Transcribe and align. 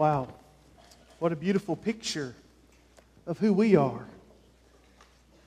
Wow. 0.00 0.28
What 1.18 1.30
a 1.30 1.36
beautiful 1.36 1.76
picture 1.76 2.34
of 3.26 3.36
who 3.38 3.52
we 3.52 3.76
are. 3.76 4.06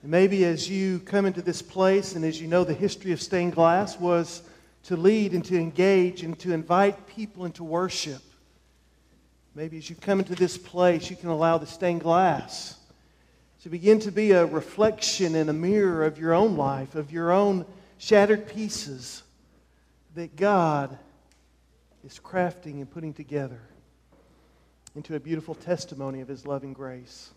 And 0.04 0.12
maybe 0.12 0.46
as 0.46 0.70
you 0.70 1.00
come 1.00 1.26
into 1.26 1.42
this 1.42 1.64
place 1.64 2.14
and 2.14 2.24
as 2.24 2.40
you 2.40 2.48
know 2.48 2.64
the 2.64 2.76
history 2.76 3.12
of 3.14 3.20
stained 3.20 3.56
glass 3.56 4.00
was 4.00 4.44
to 4.84 4.96
lead 4.96 5.34
and 5.34 5.44
to 5.46 5.58
engage 5.58 6.22
and 6.22 6.38
to 6.38 6.54
invite 6.54 7.08
people 7.08 7.46
into 7.46 7.64
worship. 7.64 8.22
Maybe 9.56 9.80
as 9.80 9.90
you 9.90 9.96
come 9.96 10.20
into 10.20 10.36
this 10.36 10.56
place, 10.56 11.10
you 11.10 11.16
can 11.16 11.30
allow 11.30 11.58
the 11.58 11.66
stained 11.66 12.02
glass 12.02 12.78
to 13.64 13.70
begin 13.70 13.98
to 14.02 14.12
be 14.12 14.34
a 14.34 14.46
reflection 14.46 15.34
and 15.34 15.50
a 15.50 15.54
mirror 15.54 16.06
of 16.06 16.20
your 16.20 16.36
own 16.36 16.58
life, 16.58 16.94
of 16.94 17.12
your 17.12 17.32
own 17.32 17.66
shattered 17.98 18.48
pieces 18.48 19.24
that 20.14 20.36
God 20.36 20.96
is 22.06 22.20
crafting 22.24 22.74
and 22.74 22.92
putting 22.92 23.16
together 23.16 23.60
into 24.96 25.16
a 25.16 25.20
beautiful 25.20 25.56
testimony 25.56 26.22
of 26.22 26.28
His 26.28 26.46
loving 26.46 26.74
grace. 26.74 27.32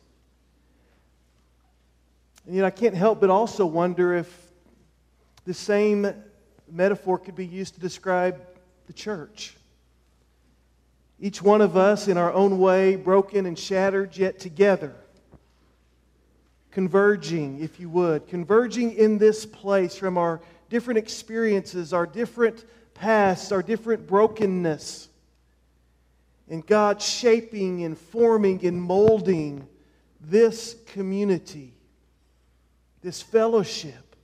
And 2.47 2.55
yet, 2.55 2.65
I 2.65 2.71
can't 2.71 2.95
help 2.95 3.21
but 3.21 3.31
also 3.31 3.67
wonder 3.67 4.15
if 4.15 4.53
the 5.45 5.55
same 5.55 6.13
metaphor 6.71 7.19
could 7.19 7.35
be 7.35 7.47
used 7.47 7.75
to 7.75 7.81
describe 7.81 8.41
the 8.87 8.93
church. 8.93 9.57
Each 11.19 11.41
one 11.41 11.61
of 11.61 11.77
us, 11.77 12.09
in 12.09 12.19
our 12.19 12.33
own 12.33 12.59
way, 12.59 12.97
broken 12.97 13.47
and 13.47 13.59
shattered, 13.59 14.17
yet 14.17 14.39
together, 14.39 14.95
converging, 16.71 17.61
if 17.61 17.81
you 17.81 17.89
would, 17.89 18.29
converging 18.29 18.93
in 18.93 19.17
this 19.17 19.47
place 19.47 19.97
from 19.97 20.19
our 20.19 20.41
different 20.69 20.99
experiences, 20.99 21.93
our 21.93 22.07
different 22.07 22.65
pasts, 22.95 23.51
our 23.51 23.63
different 23.63 24.07
brokenness. 24.07 25.09
And 26.49 26.65
God 26.65 27.03
shaping 27.03 27.85
and 27.85 27.99
forming 27.99 28.65
and 28.65 28.81
molding 28.81 29.67
this 30.21 30.77
community, 30.87 31.75
this 33.03 33.21
fellowship, 33.21 34.17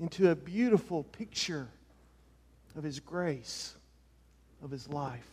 into 0.00 0.30
a 0.30 0.34
beautiful 0.34 1.04
picture 1.04 1.68
of 2.76 2.84
His 2.84 3.00
grace, 3.00 3.74
of 4.62 4.70
His 4.70 4.88
life. 4.88 5.26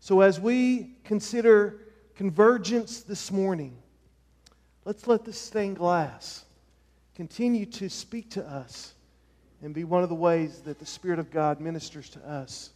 So, 0.00 0.20
as 0.20 0.40
we 0.40 0.92
consider 1.04 1.80
convergence 2.14 3.00
this 3.00 3.30
morning, 3.30 3.76
let's 4.84 5.06
let 5.06 5.24
this 5.24 5.38
stained 5.38 5.76
glass 5.76 6.44
continue 7.14 7.66
to 7.66 7.90
speak 7.90 8.30
to 8.30 8.46
us 8.46 8.94
and 9.62 9.74
be 9.74 9.84
one 9.84 10.02
of 10.02 10.08
the 10.08 10.14
ways 10.14 10.60
that 10.60 10.78
the 10.78 10.86
Spirit 10.86 11.18
of 11.18 11.30
God 11.30 11.60
ministers 11.60 12.08
to 12.10 12.20
us 12.26 12.70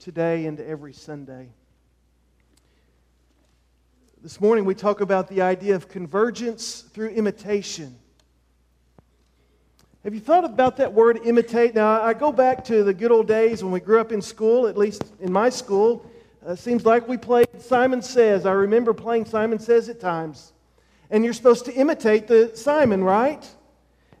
today 0.00 0.46
and 0.46 0.58
every 0.60 0.94
Sunday. 0.94 1.50
This 4.22 4.40
morning 4.40 4.64
we 4.64 4.74
talk 4.74 5.02
about 5.02 5.28
the 5.28 5.42
idea 5.42 5.74
of 5.74 5.90
convergence 5.90 6.80
through 6.80 7.10
imitation. 7.10 7.94
Have 10.02 10.14
you 10.14 10.20
thought 10.20 10.46
about 10.46 10.78
that 10.78 10.94
word 10.94 11.20
imitate? 11.26 11.74
Now, 11.74 12.00
I 12.00 12.14
go 12.14 12.32
back 12.32 12.64
to 12.64 12.82
the 12.82 12.94
good 12.94 13.12
old 13.12 13.28
days 13.28 13.62
when 13.62 13.72
we 13.72 13.80
grew 13.80 14.00
up 14.00 14.10
in 14.10 14.22
school, 14.22 14.66
at 14.66 14.78
least 14.78 15.04
in 15.20 15.30
my 15.30 15.50
school. 15.50 16.10
Uh, 16.46 16.56
seems 16.56 16.86
like 16.86 17.06
we 17.06 17.18
played 17.18 17.48
Simon 17.58 18.00
Says. 18.00 18.46
I 18.46 18.52
remember 18.52 18.94
playing 18.94 19.26
Simon 19.26 19.58
Says 19.58 19.90
at 19.90 20.00
times. 20.00 20.54
And 21.10 21.24
you're 21.24 21.34
supposed 21.34 21.66
to 21.66 21.74
imitate 21.74 22.26
the 22.26 22.52
Simon, 22.54 23.04
right? 23.04 23.46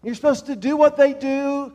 You're 0.02 0.14
supposed 0.14 0.44
to 0.46 0.56
do 0.56 0.76
what 0.76 0.98
they 0.98 1.14
do. 1.14 1.72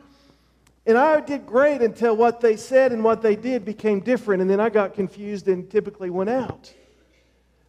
And 0.86 0.96
I 0.96 1.20
did 1.20 1.46
great 1.46 1.82
until 1.82 2.16
what 2.16 2.40
they 2.40 2.56
said 2.56 2.92
and 2.92 3.02
what 3.02 3.20
they 3.20 3.34
did 3.34 3.64
became 3.64 4.00
different. 4.00 4.40
And 4.40 4.48
then 4.48 4.60
I 4.60 4.68
got 4.68 4.94
confused 4.94 5.48
and 5.48 5.68
typically 5.68 6.10
went 6.10 6.30
out. 6.30 6.72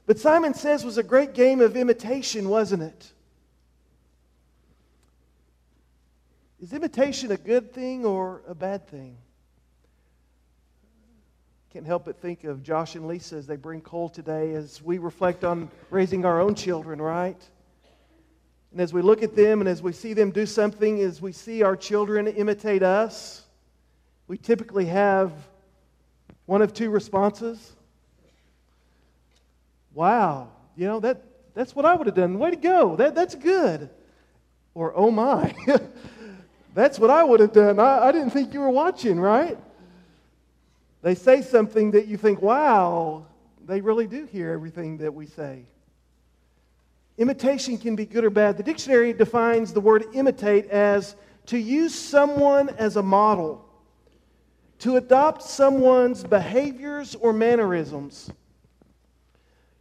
But 0.05 0.19
Simon 0.19 0.53
Says 0.53 0.85
was 0.85 0.99
a 0.99 1.03
great 1.03 1.33
game 1.33 1.59
of 1.59 1.75
imitation, 1.75 2.47
wasn't 2.47 2.83
it? 2.83 3.11
Is 6.61 6.73
imitation 6.73 7.31
a 7.31 7.37
good 7.37 7.73
thing 7.73 8.05
or 8.05 8.41
a 8.47 8.55
bad 8.55 8.87
thing? 8.87 9.17
Can't 11.73 11.85
help 11.85 12.05
but 12.05 12.21
think 12.21 12.43
of 12.43 12.63
Josh 12.63 12.95
and 12.95 13.07
Lisa 13.07 13.35
as 13.35 13.47
they 13.47 13.57
bring 13.57 13.81
Cole 13.81 14.09
today 14.09 14.53
as 14.53 14.81
we 14.81 14.97
reflect 14.97 15.43
on 15.43 15.69
raising 15.89 16.23
our 16.23 16.39
own 16.39 16.55
children, 16.55 17.01
right? 17.01 17.39
And 18.71 18.81
as 18.81 18.93
we 18.93 19.01
look 19.01 19.23
at 19.23 19.35
them 19.35 19.61
and 19.61 19.69
as 19.69 19.81
we 19.81 19.93
see 19.93 20.13
them 20.13 20.31
do 20.31 20.45
something, 20.45 20.99
as 20.99 21.21
we 21.21 21.31
see 21.31 21.63
our 21.63 21.75
children 21.75 22.27
imitate 22.27 22.83
us, 22.83 23.43
we 24.27 24.37
typically 24.37 24.85
have 24.85 25.31
one 26.45 26.61
of 26.61 26.73
two 26.73 26.89
responses. 26.89 27.73
Wow, 29.93 30.49
you 30.75 30.85
know, 30.85 30.99
that, 30.99 31.21
that's 31.53 31.75
what 31.75 31.85
I 31.85 31.95
would 31.95 32.07
have 32.07 32.15
done. 32.15 32.37
Way 32.37 32.51
to 32.51 32.55
go. 32.55 32.95
That, 32.95 33.15
that's 33.15 33.35
good. 33.35 33.89
Or, 34.75 34.93
oh 34.95 35.09
my, 35.09 35.55
that's 36.75 36.99
what 36.99 37.09
I 37.09 37.23
would 37.23 37.39
have 37.39 37.53
done. 37.53 37.79
I, 37.79 38.07
I 38.07 38.11
didn't 38.11 38.29
think 38.29 38.53
you 38.53 38.59
were 38.59 38.69
watching, 38.69 39.19
right? 39.19 39.57
They 41.01 41.15
say 41.15 41.41
something 41.41 41.91
that 41.91 42.07
you 42.07 42.17
think, 42.17 42.41
wow, 42.41 43.25
they 43.65 43.81
really 43.81 44.07
do 44.07 44.25
hear 44.25 44.51
everything 44.51 44.97
that 44.97 45.13
we 45.13 45.25
say. 45.25 45.63
Imitation 47.17 47.77
can 47.77 47.95
be 47.95 48.05
good 48.05 48.23
or 48.23 48.29
bad. 48.29 48.57
The 48.57 48.63
dictionary 48.63 49.11
defines 49.11 49.73
the 49.73 49.81
word 49.81 50.05
imitate 50.13 50.67
as 50.67 51.15
to 51.47 51.57
use 51.57 51.95
someone 51.95 52.69
as 52.69 52.95
a 52.95 53.03
model, 53.03 53.65
to 54.79 54.97
adopt 54.97 55.41
someone's 55.41 56.23
behaviors 56.23 57.15
or 57.15 57.33
mannerisms. 57.33 58.29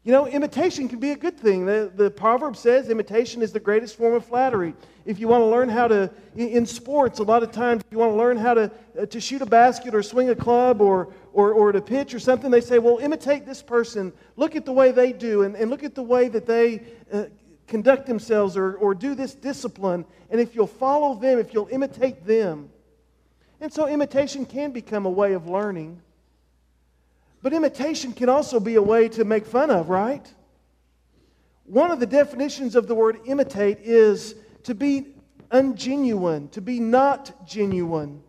You 0.03 0.13
know, 0.13 0.29
imitation 0.29 0.89
can 0.89 1.01
be 1.01 1.11
a 1.11 1.17
good 1.17 1.37
thing. 1.37 1.67
The, 1.67 1.91
the 1.93 2.09
proverb 2.09 2.57
says 2.57 2.89
imitation 2.89 3.43
is 3.43 3.53
the 3.53 3.59
greatest 3.59 3.97
form 3.97 4.15
of 4.15 4.25
flattery. 4.25 4.73
If 5.05 5.19
you 5.19 5.27
want 5.27 5.43
to 5.43 5.47
learn 5.47 5.69
how 5.69 5.89
to, 5.89 6.09
in 6.37 6.65
sports, 6.65 7.19
a 7.19 7.25
lot 7.25 7.43
of 7.43 7.51
times, 7.51 7.83
if 7.85 7.91
you 7.91 7.99
want 7.99 8.13
to 8.13 8.17
learn 8.17 8.37
how 8.37 8.55
to, 8.55 8.71
uh, 8.97 9.07
to 9.07 9.21
shoot 9.21 9.43
a 9.43 9.47
basket 9.47 9.97
or 9.97 10.05
swing 10.05 10.31
a 10.31 10.37
club 10.37 10.81
or, 10.81 11.13
or, 11.37 11.53
or 11.53 11.71
to 11.71 11.83
pitch 11.83 12.15
or 12.15 12.19
something, 12.19 12.51
they 12.51 12.63
say, 12.63 12.79
well, 12.79 12.97
imitate 12.97 13.45
this 13.45 13.61
person. 13.61 14.11
Look 14.37 14.57
at 14.57 14.65
the 14.65 14.73
way 14.73 14.91
they 14.91 15.13
do 15.13 15.43
and, 15.43 15.55
and 15.55 15.71
look 15.71 15.85
at 15.85 15.95
the 15.95 16.03
way 16.03 16.29
that 16.29 16.47
they 16.47 16.81
uh, 17.13 17.25
conduct 17.67 18.07
themselves 18.07 18.57
or, 18.57 18.77
or 18.77 18.95
do 18.95 19.15
this 19.15 19.35
discipline. 19.35 20.07
And 20.31 20.41
if 20.41 20.55
you'll 20.55 20.67
follow 20.67 21.15
them, 21.15 21.39
if 21.39 21.53
you'll 21.53 21.69
imitate 21.71 22.25
them. 22.25 22.71
And 23.61 23.71
so 23.71 23.87
imitation 23.87 24.47
can 24.47 24.71
become 24.71 25.05
a 25.05 25.11
way 25.11 25.35
of 25.35 25.47
learning. 25.47 26.01
But 27.43 27.53
imitation 27.53 28.15
can 28.15 28.31
also 28.31 28.59
be 28.59 28.77
a 28.77 28.83
way 28.83 29.11
to 29.11 29.25
make 29.27 29.45
fun 29.45 29.71
of, 29.71 29.91
right? 29.91 30.27
One 31.65 31.91
of 31.91 32.01
the 32.01 32.07
definitions 32.07 32.75
of 32.77 32.87
the 32.87 32.95
word 32.95 33.21
imitate 33.27 33.81
is 33.83 34.37
to 34.63 34.75
be 34.75 35.09
ungenuine, 35.51 36.51
to 36.53 36.63
be 36.63 36.81
not 36.81 37.47
genuine. 37.47 38.23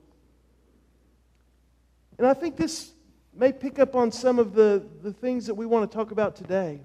And 2.18 2.28
I 2.28 2.34
think 2.34 2.58
this 2.58 2.92
may 3.40 3.52
pick 3.52 3.80
up 3.80 3.96
on 3.96 4.12
some 4.12 4.40
of 4.40 4.54
the, 4.54 4.84
the 5.04 5.14
things 5.14 5.46
that 5.46 5.56
we 5.56 5.66
want 5.66 5.90
to 5.90 5.96
talk 5.96 6.12
about 6.12 6.36
today. 6.36 6.80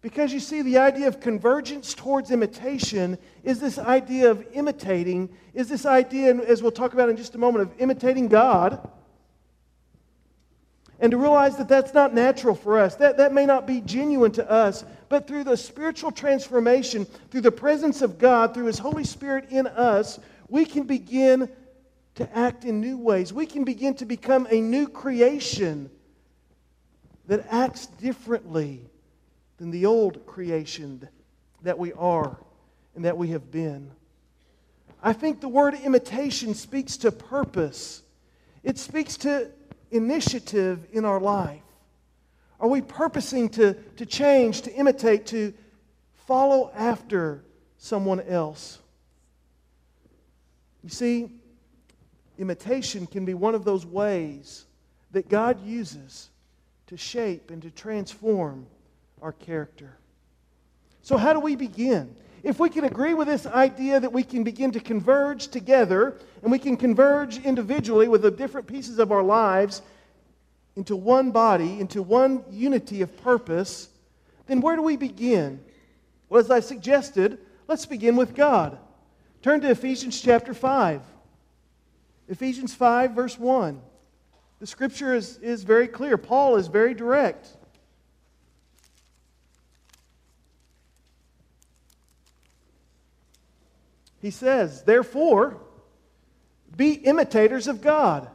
Because 0.00 0.32
you 0.32 0.40
see, 0.40 0.62
the 0.62 0.78
idea 0.78 1.06
of 1.06 1.20
convergence 1.20 1.94
towards 1.94 2.30
imitation 2.30 3.18
is 3.44 3.60
this 3.60 3.78
idea 3.78 4.30
of 4.30 4.44
imitating, 4.52 5.28
is 5.54 5.68
this 5.68 5.86
idea, 5.86 6.34
as 6.34 6.60
we'll 6.60 6.72
talk 6.72 6.92
about 6.92 7.08
in 7.08 7.16
just 7.16 7.34
a 7.34 7.38
moment, 7.38 7.62
of 7.62 7.80
imitating 7.80 8.28
God 8.28 8.88
and 11.02 11.10
to 11.10 11.16
realize 11.16 11.56
that 11.56 11.68
that's 11.68 11.92
not 11.92 12.14
natural 12.14 12.54
for 12.54 12.78
us. 12.78 12.94
That, 12.94 13.16
that 13.16 13.34
may 13.34 13.44
not 13.44 13.66
be 13.66 13.80
genuine 13.80 14.30
to 14.32 14.48
us, 14.48 14.84
but 15.08 15.26
through 15.26 15.42
the 15.44 15.56
spiritual 15.56 16.12
transformation, 16.12 17.06
through 17.30 17.40
the 17.40 17.50
presence 17.50 18.02
of 18.02 18.18
God, 18.18 18.54
through 18.54 18.66
His 18.66 18.78
Holy 18.78 19.02
Spirit 19.02 19.48
in 19.50 19.66
us, 19.66 20.20
we 20.48 20.64
can 20.64 20.84
begin 20.84 21.50
to 22.16 22.36
act 22.36 22.64
in 22.64 22.80
new 22.80 22.98
ways. 22.98 23.32
We 23.32 23.46
can 23.46 23.64
begin 23.64 23.94
to 23.94 24.04
become 24.04 24.46
a 24.50 24.60
new 24.60 24.86
creation 24.88 25.90
that 27.26 27.46
acts 27.50 27.86
differently 27.86 28.84
than 29.58 29.70
the 29.70 29.86
old 29.86 30.26
creation 30.26 31.08
that 31.62 31.78
we 31.78 31.92
are 31.92 32.36
and 32.94 33.04
that 33.04 33.16
we 33.16 33.28
have 33.28 33.50
been. 33.50 33.90
I 35.02 35.12
think 35.12 35.40
the 35.40 35.48
word 35.48 35.74
imitation 35.74 36.54
speaks 36.54 36.96
to 36.98 37.10
purpose. 37.10 38.02
It 38.62 38.78
speaks 38.78 39.16
to 39.18 39.50
initiative 39.92 40.86
in 40.92 41.04
our 41.04 41.20
life? 41.20 41.60
Are 42.58 42.68
we 42.68 42.80
purposing 42.80 43.48
to, 43.50 43.74
to 43.74 44.06
change, 44.06 44.62
to 44.62 44.72
imitate, 44.72 45.26
to 45.26 45.52
follow 46.26 46.72
after 46.74 47.44
someone 47.78 48.20
else? 48.20 48.78
You 50.82 50.88
see, 50.88 51.30
imitation 52.38 53.06
can 53.06 53.24
be 53.24 53.34
one 53.34 53.54
of 53.54 53.64
those 53.64 53.84
ways 53.86 54.66
that 55.12 55.28
God 55.28 55.64
uses 55.64 56.30
to 56.86 56.96
shape 56.96 57.50
and 57.50 57.62
to 57.62 57.70
transform 57.70 58.66
our 59.20 59.32
character. 59.32 59.96
So, 61.02 61.16
how 61.16 61.32
do 61.32 61.40
we 61.40 61.56
begin? 61.56 62.14
if 62.42 62.58
we 62.58 62.68
can 62.68 62.84
agree 62.84 63.14
with 63.14 63.28
this 63.28 63.46
idea 63.46 64.00
that 64.00 64.12
we 64.12 64.22
can 64.22 64.42
begin 64.42 64.72
to 64.72 64.80
converge 64.80 65.48
together 65.48 66.18
and 66.42 66.50
we 66.50 66.58
can 66.58 66.76
converge 66.76 67.38
individually 67.38 68.08
with 68.08 68.22
the 68.22 68.30
different 68.30 68.66
pieces 68.66 68.98
of 68.98 69.12
our 69.12 69.22
lives, 69.22 69.82
into 70.74 70.96
one 70.96 71.30
body, 71.30 71.78
into 71.78 72.02
one 72.02 72.42
unity 72.50 73.02
of 73.02 73.16
purpose, 73.22 73.88
then 74.46 74.60
where 74.60 74.74
do 74.74 74.82
we 74.82 74.96
begin? 74.96 75.60
Well, 76.28 76.40
as 76.40 76.50
I 76.50 76.60
suggested, 76.60 77.38
let's 77.68 77.86
begin 77.86 78.16
with 78.16 78.34
God. 78.34 78.78
Turn 79.42 79.60
to 79.60 79.70
Ephesians 79.70 80.20
chapter 80.20 80.54
5. 80.54 81.02
Ephesians 82.28 82.74
5, 82.74 83.12
verse 83.12 83.38
1. 83.38 83.80
The 84.60 84.66
scripture 84.66 85.14
is, 85.14 85.38
is 85.38 85.64
very 85.64 85.88
clear. 85.88 86.16
Paul 86.16 86.56
is 86.56 86.68
very 86.68 86.94
direct. 86.94 87.48
He 94.20 94.30
says, 94.30 94.82
Therefore, 94.84 95.58
be 96.76 96.92
imitators 96.92 97.66
of 97.66 97.82
God 97.82 98.30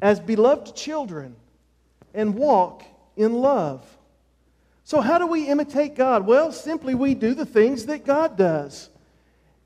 as 0.00 0.20
beloved 0.20 0.76
children 0.76 1.34
and 2.14 2.34
walk 2.34 2.84
in 3.16 3.34
love. 3.34 3.84
So, 4.84 5.00
how 5.00 5.18
do 5.18 5.26
we 5.26 5.48
imitate 5.48 5.96
God? 5.96 6.26
Well, 6.26 6.52
simply 6.52 6.94
we 6.94 7.14
do 7.14 7.34
the 7.34 7.44
things 7.44 7.86
that 7.86 8.04
God 8.04 8.36
does. 8.36 8.88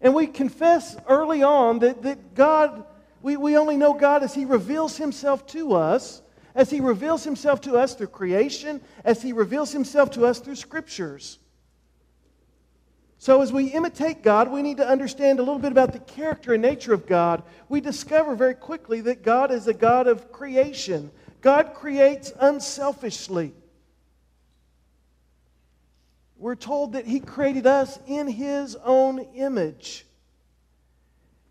And 0.00 0.14
we 0.14 0.26
confess 0.26 0.96
early 1.06 1.42
on 1.42 1.80
that, 1.80 2.02
that 2.02 2.34
God, 2.34 2.84
we, 3.22 3.36
we 3.36 3.56
only 3.56 3.76
know 3.76 3.92
God 3.92 4.22
as 4.22 4.34
He 4.34 4.44
reveals 4.44 4.96
Himself 4.96 5.46
to 5.48 5.74
us, 5.74 6.22
as 6.54 6.70
He 6.70 6.80
reveals 6.80 7.24
Himself 7.24 7.60
to 7.62 7.76
us 7.76 7.94
through 7.94 8.08
creation, 8.08 8.80
as 9.04 9.22
He 9.22 9.32
reveals 9.32 9.72
Himself 9.72 10.10
to 10.12 10.24
us 10.24 10.40
through 10.40 10.56
scriptures. 10.56 11.38
So, 13.18 13.42
as 13.42 13.52
we 13.52 13.66
imitate 13.66 14.22
God, 14.22 14.50
we 14.50 14.62
need 14.62 14.78
to 14.78 14.88
understand 14.88 15.38
a 15.38 15.42
little 15.42 15.58
bit 15.58 15.72
about 15.72 15.92
the 15.92 15.98
character 15.98 16.54
and 16.54 16.62
nature 16.62 16.94
of 16.94 17.06
God. 17.06 17.42
We 17.68 17.82
discover 17.82 18.34
very 18.34 18.54
quickly 18.54 19.02
that 19.02 19.22
God 19.22 19.50
is 19.50 19.68
a 19.68 19.74
God 19.74 20.06
of 20.06 20.32
creation. 20.32 21.10
God 21.42 21.74
creates 21.74 22.32
unselfishly. 22.40 23.52
We're 26.40 26.54
told 26.54 26.94
that 26.94 27.06
He 27.06 27.20
created 27.20 27.66
us 27.66 27.98
in 28.06 28.26
His 28.26 28.74
own 28.74 29.20
image. 29.34 30.06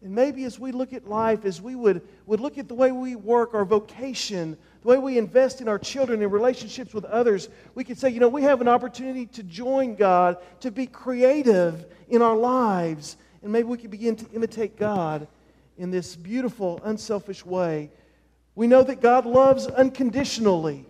And 0.02 0.16
maybe 0.16 0.46
as 0.46 0.58
we 0.58 0.72
look 0.72 0.94
at 0.94 1.08
life, 1.08 1.46
as 1.46 1.62
we 1.62 1.76
would, 1.76 2.02
would 2.26 2.40
look 2.40 2.58
at 2.58 2.68
the 2.68 2.74
way 2.74 2.92
we 2.92 3.16
work, 3.16 3.54
our 3.54 3.66
vocation, 3.66 4.58
the 4.82 4.88
way 4.88 4.98
we 4.98 5.20
invest 5.20 5.62
in 5.62 5.68
our 5.68 5.78
children 5.78 6.24
in 6.24 6.32
relationships 6.32 6.92
with 6.92 7.06
others, 7.06 7.50
we 7.76 7.84
could 7.84 8.00
say, 8.00 8.10
you 8.10 8.20
know, 8.20 8.30
we 8.30 8.42
have 8.42 8.62
an 8.62 8.68
opportunity 8.68 9.28
to 9.28 9.44
join 9.44 9.94
God, 9.94 10.38
to 10.62 10.72
be 10.72 10.88
creative 10.88 11.86
in 12.08 12.24
our 12.24 12.36
lives. 12.36 13.16
And 13.44 13.52
maybe 13.52 13.68
we 13.68 13.78
could 13.78 13.92
begin 13.92 14.16
to 14.16 14.26
imitate 14.32 14.76
God 14.76 15.28
in 15.78 15.92
this 15.92 16.16
beautiful, 16.16 16.82
unselfish 16.84 17.46
way. 17.46 17.92
We 18.56 18.66
know 18.66 18.82
that 18.82 19.02
God 19.02 19.28
loves 19.28 19.68
unconditionally. 19.68 20.88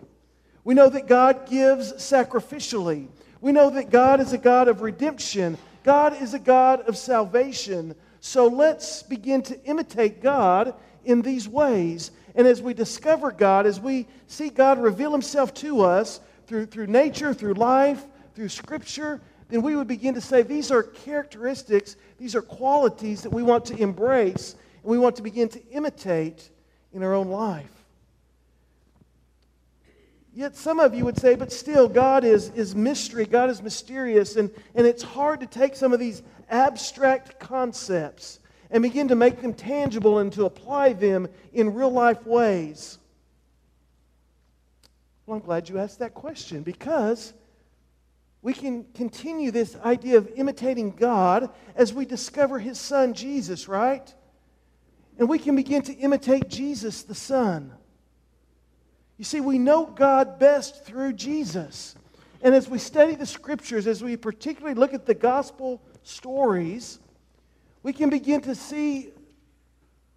We 0.64 0.72
know 0.72 0.88
that 0.88 1.06
God 1.06 1.50
gives 1.50 1.92
sacrificially. 1.94 3.08
We 3.40 3.52
know 3.52 3.70
that 3.70 3.90
God 3.90 4.20
is 4.20 4.32
a 4.32 4.38
God 4.38 4.68
of 4.68 4.82
redemption. 4.82 5.56
God 5.82 6.20
is 6.20 6.34
a 6.34 6.38
God 6.38 6.82
of 6.82 6.96
salvation. 6.96 7.94
So 8.20 8.46
let's 8.46 9.02
begin 9.02 9.42
to 9.42 9.62
imitate 9.64 10.22
God 10.22 10.74
in 11.04 11.22
these 11.22 11.48
ways. 11.48 12.10
And 12.34 12.46
as 12.46 12.60
we 12.60 12.74
discover 12.74 13.30
God, 13.32 13.66
as 13.66 13.80
we 13.80 14.06
see 14.26 14.50
God 14.50 14.80
reveal 14.80 15.12
Himself 15.12 15.54
to 15.54 15.80
us 15.80 16.20
through, 16.46 16.66
through 16.66 16.86
nature, 16.86 17.32
through 17.32 17.54
life, 17.54 18.04
through 18.34 18.50
Scripture, 18.50 19.20
then 19.48 19.62
we 19.62 19.74
would 19.74 19.88
begin 19.88 20.14
to 20.14 20.20
say 20.20 20.42
these 20.42 20.70
are 20.70 20.82
characteristics, 20.82 21.96
these 22.18 22.36
are 22.36 22.42
qualities 22.42 23.22
that 23.22 23.30
we 23.30 23.42
want 23.42 23.64
to 23.66 23.76
embrace 23.76 24.54
and 24.82 24.90
we 24.90 24.98
want 24.98 25.16
to 25.16 25.22
begin 25.22 25.48
to 25.48 25.66
imitate 25.70 26.50
in 26.92 27.02
our 27.02 27.14
own 27.14 27.28
life. 27.28 27.79
Yet 30.40 30.56
some 30.56 30.80
of 30.80 30.94
you 30.94 31.04
would 31.04 31.18
say, 31.18 31.34
but 31.34 31.52
still, 31.52 31.86
God 31.86 32.24
is, 32.24 32.48
is 32.54 32.74
mystery, 32.74 33.26
God 33.26 33.50
is 33.50 33.60
mysterious, 33.60 34.36
and, 34.36 34.50
and 34.74 34.86
it's 34.86 35.02
hard 35.02 35.40
to 35.40 35.46
take 35.46 35.76
some 35.76 35.92
of 35.92 36.00
these 36.00 36.22
abstract 36.48 37.38
concepts 37.38 38.40
and 38.70 38.82
begin 38.82 39.08
to 39.08 39.14
make 39.14 39.42
them 39.42 39.52
tangible 39.52 40.18
and 40.18 40.32
to 40.32 40.46
apply 40.46 40.94
them 40.94 41.28
in 41.52 41.74
real 41.74 41.90
life 41.90 42.24
ways? 42.26 42.96
Well, 45.26 45.36
I'm 45.36 45.44
glad 45.44 45.68
you 45.68 45.78
asked 45.78 45.98
that 45.98 46.14
question 46.14 46.62
because 46.62 47.34
we 48.40 48.54
can 48.54 48.86
continue 48.94 49.50
this 49.50 49.76
idea 49.84 50.16
of 50.16 50.32
imitating 50.36 50.92
God 50.92 51.50
as 51.76 51.92
we 51.92 52.06
discover 52.06 52.58
His 52.58 52.80
Son, 52.80 53.12
Jesus, 53.12 53.68
right? 53.68 54.10
And 55.18 55.28
we 55.28 55.38
can 55.38 55.54
begin 55.54 55.82
to 55.82 55.92
imitate 55.92 56.48
Jesus, 56.48 57.02
the 57.02 57.14
Son. 57.14 57.74
You 59.20 59.24
see, 59.24 59.40
we 59.42 59.58
know 59.58 59.84
God 59.84 60.38
best 60.38 60.86
through 60.86 61.12
Jesus. 61.12 61.94
And 62.40 62.54
as 62.54 62.70
we 62.70 62.78
study 62.78 63.14
the 63.16 63.26
scriptures, 63.26 63.86
as 63.86 64.02
we 64.02 64.16
particularly 64.16 64.72
look 64.72 64.94
at 64.94 65.04
the 65.04 65.12
gospel 65.12 65.82
stories, 66.02 66.98
we 67.82 67.92
can 67.92 68.08
begin 68.08 68.40
to 68.40 68.54
see 68.54 69.10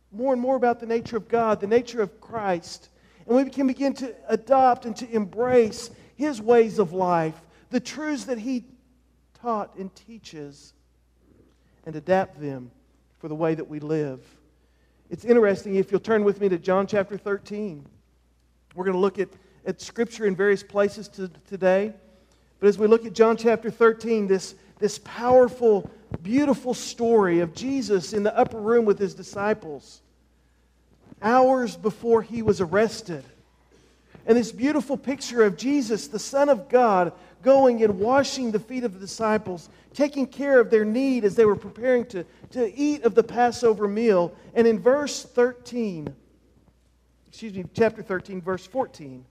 more 0.09 0.31
and 0.31 0.41
more 0.41 0.55
about 0.55 0.79
the 0.79 0.85
nature 0.85 1.17
of 1.17 1.27
God, 1.27 1.59
the 1.59 1.67
nature 1.67 2.01
of 2.01 2.21
Christ. 2.21 2.88
And 3.27 3.35
we 3.35 3.50
can 3.50 3.67
begin 3.67 3.94
to 3.95 4.15
adopt 4.29 4.85
and 4.85 4.95
to 4.95 5.09
embrace 5.13 5.91
his 6.15 6.41
ways 6.41 6.79
of 6.79 6.94
life, 6.94 7.35
the 7.71 7.81
truths 7.81 8.23
that 8.23 8.38
he 8.38 8.63
taught 9.41 9.75
and 9.75 9.94
teaches, 9.94 10.71
and 11.85 11.94
adapt 11.97 12.39
them 12.39 12.71
for 13.19 13.27
the 13.27 13.35
way 13.35 13.53
that 13.53 13.67
we 13.67 13.81
live. 13.81 14.21
It's 15.09 15.25
interesting 15.25 15.75
if 15.75 15.91
you'll 15.91 16.00
turn 16.00 16.23
with 16.23 16.39
me 16.39 16.47
to 16.47 16.57
John 16.57 16.88
chapter 16.88 17.17
13. 17.17 17.85
We're 18.75 18.86
going 18.86 18.96
to 18.96 19.00
look 19.00 19.20
at, 19.20 19.30
at 19.66 19.81
scripture 19.81 20.25
in 20.25 20.36
various 20.36 20.64
places 20.64 21.08
to, 21.10 21.30
today. 21.48 21.94
But 22.60 22.68
as 22.68 22.78
we 22.78 22.88
look 22.88 23.06
at 23.06 23.14
John 23.14 23.38
chapter 23.38 23.70
13, 23.70 24.28
this, 24.28 24.56
this 24.80 25.00
powerful 25.00 25.90
beautiful 26.22 26.74
story 26.74 27.40
of 27.40 27.56
Jesus 27.56 28.14
in 28.14 28.24
the 28.24 28.38
upper 28.38 28.60
room 28.60 28.86
with 28.86 29.00
his 29.00 29.14
disciples, 29.14 30.02
hours 31.22 31.75
before 31.75 32.22
he 32.22 32.42
was 32.42 32.62
arrested. 32.62 33.24
And 34.25 34.38
this 34.38 34.52
beautiful 34.52 34.98
picture 34.98 35.44
of 35.44 35.58
Jesus, 35.58 36.08
the 36.08 36.20
Son 36.20 36.50
of 36.50 36.70
God, 36.70 37.12
going 37.42 37.84
and 37.84 38.00
washing 38.00 38.52
the 38.52 38.60
feet 38.60 38.86
of 38.86 38.94
the 38.94 39.00
disciples, 39.00 39.70
taking 39.94 40.25
care 40.25 40.60
of 40.60 40.70
their 40.70 40.86
need 40.86 41.25
as 41.25 41.36
they 41.36 41.46
were 41.46 41.58
preparing 41.58 42.06
to, 42.06 42.25
to 42.52 42.74
eat 42.74 43.04
of 43.04 43.16
the 43.16 43.24
Passover 43.24 43.88
meal. 43.88 44.34
And 44.54 44.66
in 44.66 44.80
verse 44.80 45.24
13, 45.24 46.14
excuse 47.33 47.56
me, 47.56 47.65
chapter 47.74 48.03
13, 48.03 48.44
verse 48.44 48.63
14, 48.68 49.25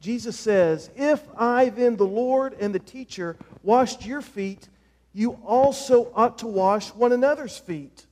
Jesus 0.00 0.38
says, 0.38 0.88
If 0.94 1.20
I 1.36 1.68
then, 1.68 1.96
the 1.96 2.06
Lord 2.06 2.54
and 2.60 2.72
the 2.72 2.78
teacher, 2.78 3.36
washed 3.64 4.06
your 4.06 4.22
feet, 4.22 4.68
you 5.12 5.32
also 5.44 6.12
ought 6.14 6.38
to 6.38 6.46
wash 6.46 6.90
one 6.90 7.10
another's 7.10 7.58
feet. 7.58 8.06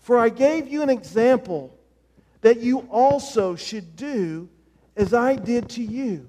For 0.00 0.18
I 0.18 0.30
gave 0.30 0.66
you 0.66 0.80
an 0.80 0.88
example 0.88 1.78
that 2.40 2.60
you 2.60 2.88
also 2.90 3.54
should 3.54 3.96
do 3.96 4.48
as 4.96 5.12
I 5.12 5.36
did 5.36 5.68
to 5.70 5.82
you. 5.82 6.26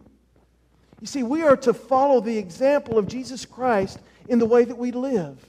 You 0.99 1.07
see, 1.07 1.23
we 1.23 1.41
are 1.43 1.55
to 1.55 1.73
follow 1.73 2.19
the 2.19 2.37
example 2.37 2.97
of 2.97 3.07
Jesus 3.07 3.45
Christ 3.45 3.97
in 4.27 4.39
the 4.39 4.45
way 4.45 4.65
that 4.65 4.77
we 4.77 4.91
live. 4.91 5.39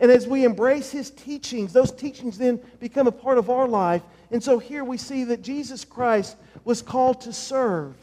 And 0.00 0.10
as 0.10 0.26
we 0.26 0.46
embrace 0.46 0.90
his 0.90 1.10
teachings, 1.10 1.74
those 1.74 1.92
teachings 1.92 2.38
then 2.38 2.58
become 2.78 3.06
a 3.06 3.12
part 3.12 3.36
of 3.36 3.50
our 3.50 3.68
life. 3.68 4.00
And 4.30 4.42
so 4.42 4.58
here 4.58 4.84
we 4.84 4.96
see 4.96 5.24
that 5.24 5.42
Jesus 5.42 5.84
Christ 5.84 6.36
was 6.64 6.82
called 6.82 7.20
to 7.22 7.32
serve. 7.32 7.94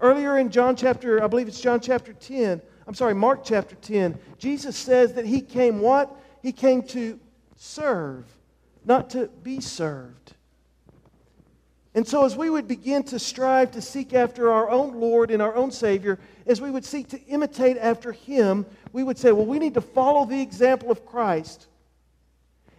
Earlier 0.00 0.38
in 0.38 0.50
John 0.50 0.76
chapter, 0.76 1.22
I 1.22 1.26
believe 1.26 1.48
it's 1.48 1.60
John 1.60 1.80
chapter 1.80 2.12
10, 2.12 2.60
I'm 2.86 2.94
sorry, 2.94 3.14
Mark 3.14 3.44
chapter 3.44 3.74
10, 3.76 4.18
Jesus 4.38 4.76
says 4.76 5.14
that 5.14 5.26
he 5.26 5.40
came 5.40 5.80
what? 5.80 6.14
He 6.42 6.52
came 6.52 6.82
to 6.84 7.18
serve, 7.56 8.24
not 8.84 9.10
to 9.10 9.26
be 9.42 9.60
served. 9.60 10.34
And 11.94 12.06
so, 12.06 12.24
as 12.24 12.36
we 12.36 12.48
would 12.48 12.68
begin 12.68 13.02
to 13.04 13.18
strive 13.18 13.72
to 13.72 13.82
seek 13.82 14.14
after 14.14 14.52
our 14.52 14.70
own 14.70 15.00
Lord 15.00 15.32
and 15.32 15.42
our 15.42 15.56
own 15.56 15.72
Savior, 15.72 16.20
as 16.46 16.60
we 16.60 16.70
would 16.70 16.84
seek 16.84 17.08
to 17.08 17.20
imitate 17.24 17.76
after 17.76 18.12
Him, 18.12 18.66
we 18.92 19.02
would 19.02 19.18
say, 19.18 19.32
well, 19.32 19.46
we 19.46 19.58
need 19.58 19.74
to 19.74 19.80
follow 19.80 20.24
the 20.24 20.40
example 20.40 20.92
of 20.92 21.04
Christ. 21.04 21.66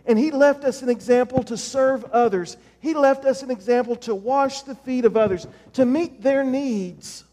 And 0.10 0.18
He 0.18 0.32
left 0.32 0.66
us 0.66 0.82
an 0.82 0.90
example 0.90 1.44
to 1.44 1.56
serve 1.56 2.04
others, 2.06 2.58
He 2.80 2.96
left 2.96 3.26
us 3.26 3.44
an 3.44 3.52
example 3.52 3.96
to 3.98 4.16
wash 4.16 4.64
the 4.64 4.74
feet 4.74 5.06
of 5.06 5.16
others, 5.16 5.46
to 5.74 5.86
meet 5.86 6.24
their 6.24 6.44
needs 6.44 7.24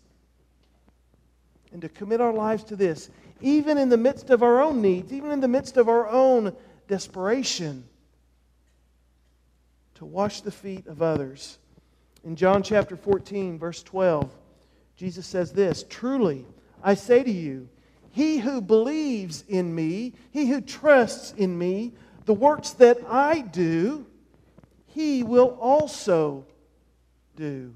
and 1.73 1.81
to 1.81 1.89
commit 1.89 2.21
our 2.21 2.35
lives 2.35 2.65
to 2.65 2.77
this, 2.77 3.09
even 3.41 3.79
in 3.79 3.89
the 3.89 3.97
midst 3.97 4.29
of 4.29 4.43
our 4.43 4.61
own 4.61 4.83
needs, 4.83 5.11
even 5.11 5.31
in 5.31 5.41
the 5.41 5.49
midst 5.49 5.79
of 5.79 5.89
our 5.89 6.07
own 6.07 6.55
desperation, 6.87 7.85
to 9.95 10.05
wash 10.05 10.43
the 10.43 10.53
feet 10.53 10.87
of 10.87 11.01
others. 11.01 11.57
In 12.25 12.37
John 12.37 12.63
chapter 12.63 12.95
14, 12.95 13.59
verse 13.59 13.83
12, 13.83 14.31
Jesus 14.97 15.27
says 15.27 15.51
this 15.51 15.83
Truly, 15.89 16.45
I 16.83 16.93
say 16.93 17.23
to 17.23 17.31
you, 17.31 17.71
he 18.11 18.39
who 18.39 18.61
believes 18.61 19.45
in 19.49 19.75
me, 19.75 20.13
he 20.31 20.47
who 20.47 20.61
trusts 20.61 21.33
in 21.37 21.57
me, 21.59 21.93
the 22.27 22.35
works 22.35 22.71
that 22.73 22.99
I 23.09 23.41
do, 23.41 24.05
he 24.89 25.23
will 25.23 25.57
also 25.61 26.45
do. 27.37 27.75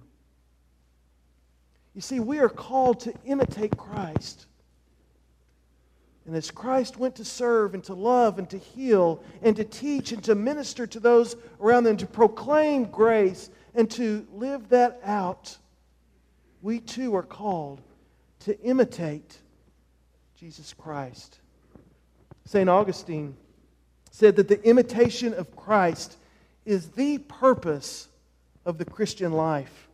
You 1.95 2.01
see, 2.01 2.21
we 2.21 2.41
are 2.41 2.49
called 2.49 3.01
to 3.01 3.15
imitate 3.25 3.77
Christ. 3.77 4.47
And 6.27 6.37
as 6.37 6.51
Christ 6.51 6.97
went 6.97 7.17
to 7.17 7.25
serve 7.25 7.75
and 7.75 7.83
to 7.85 7.95
love 7.95 8.39
and 8.39 8.51
to 8.51 8.59
heal 8.59 9.23
and 9.43 9.57
to 9.57 9.65
teach 9.65 10.13
and 10.13 10.23
to 10.25 10.35
minister 10.35 10.87
to 10.87 11.01
those 11.01 11.37
around 11.61 11.85
them, 11.85 11.97
to 11.97 12.07
proclaim 12.07 12.85
grace 12.85 13.51
and 13.75 13.91
to 13.93 14.27
live 14.33 14.69
that 14.69 15.01
out, 15.05 15.57
we 16.63 16.81
too 16.81 17.15
are 17.15 17.23
called 17.23 17.81
to 18.41 18.59
imitate 18.61 19.39
Jesus 20.37 20.73
Christ. 20.73 21.39
St. 22.45 22.69
Augustine 22.69 23.37
said 24.11 24.37
that 24.37 24.49
the 24.49 24.63
imitation 24.65 25.33
of 25.35 25.55
Christ 25.57 26.17
is 26.65 26.89
the 26.91 27.19
purpose 27.19 28.09
of 28.65 28.79
the 28.79 28.85
Christian 28.85 29.33
life. 29.33 29.89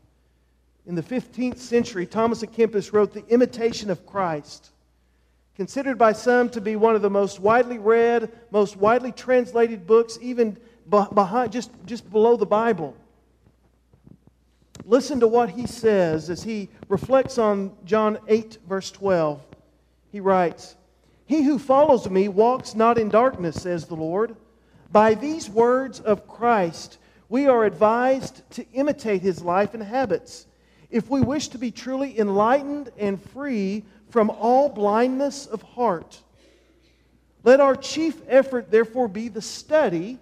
In 0.86 0.94
the 0.94 1.02
15th 1.02 1.58
century, 1.58 2.06
Thomas 2.06 2.42
à 2.42 2.52
Kempis 2.52 2.92
wrote 2.92 3.12
The 3.12 3.26
Imitation 3.28 3.90
of 3.90 4.06
Christ, 4.06 4.70
considered 5.56 5.98
by 5.98 6.12
some 6.12 6.48
to 6.50 6.60
be 6.60 6.76
one 6.76 6.94
of 6.94 7.02
the 7.02 7.10
most 7.10 7.40
widely 7.40 7.78
read, 7.78 8.30
most 8.50 8.76
widely 8.76 9.12
translated 9.12 9.86
books, 9.86 10.18
even 10.20 10.56
behind, 10.88 11.52
just, 11.52 11.70
just 11.86 12.10
below 12.10 12.36
the 12.36 12.46
Bible. 12.46 12.96
Listen 14.84 15.18
to 15.18 15.26
what 15.26 15.50
he 15.50 15.66
says 15.66 16.30
as 16.30 16.44
he 16.44 16.68
reflects 16.88 17.38
on 17.38 17.72
John 17.84 18.18
8, 18.28 18.58
verse 18.68 18.90
12. 18.92 19.42
He 20.12 20.20
writes, 20.20 20.76
He 21.26 21.42
who 21.42 21.58
follows 21.58 22.08
me 22.08 22.28
walks 22.28 22.74
not 22.74 22.98
in 22.98 23.08
darkness, 23.08 23.62
says 23.62 23.86
the 23.86 23.96
Lord. 23.96 24.36
By 24.90 25.14
these 25.14 25.50
words 25.50 25.98
of 25.98 26.28
Christ, 26.28 26.98
we 27.28 27.48
are 27.48 27.64
advised 27.64 28.48
to 28.52 28.64
imitate 28.72 29.22
his 29.22 29.42
life 29.42 29.74
and 29.74 29.82
habits 29.82 30.46
if 30.88 31.10
we 31.10 31.20
wish 31.20 31.48
to 31.48 31.58
be 31.58 31.72
truly 31.72 32.18
enlightened 32.18 32.90
and 32.96 33.20
free 33.20 33.84
from 34.08 34.30
all 34.30 34.68
blindness 34.68 35.46
of 35.46 35.62
heart. 35.62 36.20
Let 37.42 37.60
our 37.60 37.74
chief 37.74 38.20
effort, 38.28 38.70
therefore, 38.70 39.08
be 39.08 39.28
the 39.28 39.42
study 39.42 40.18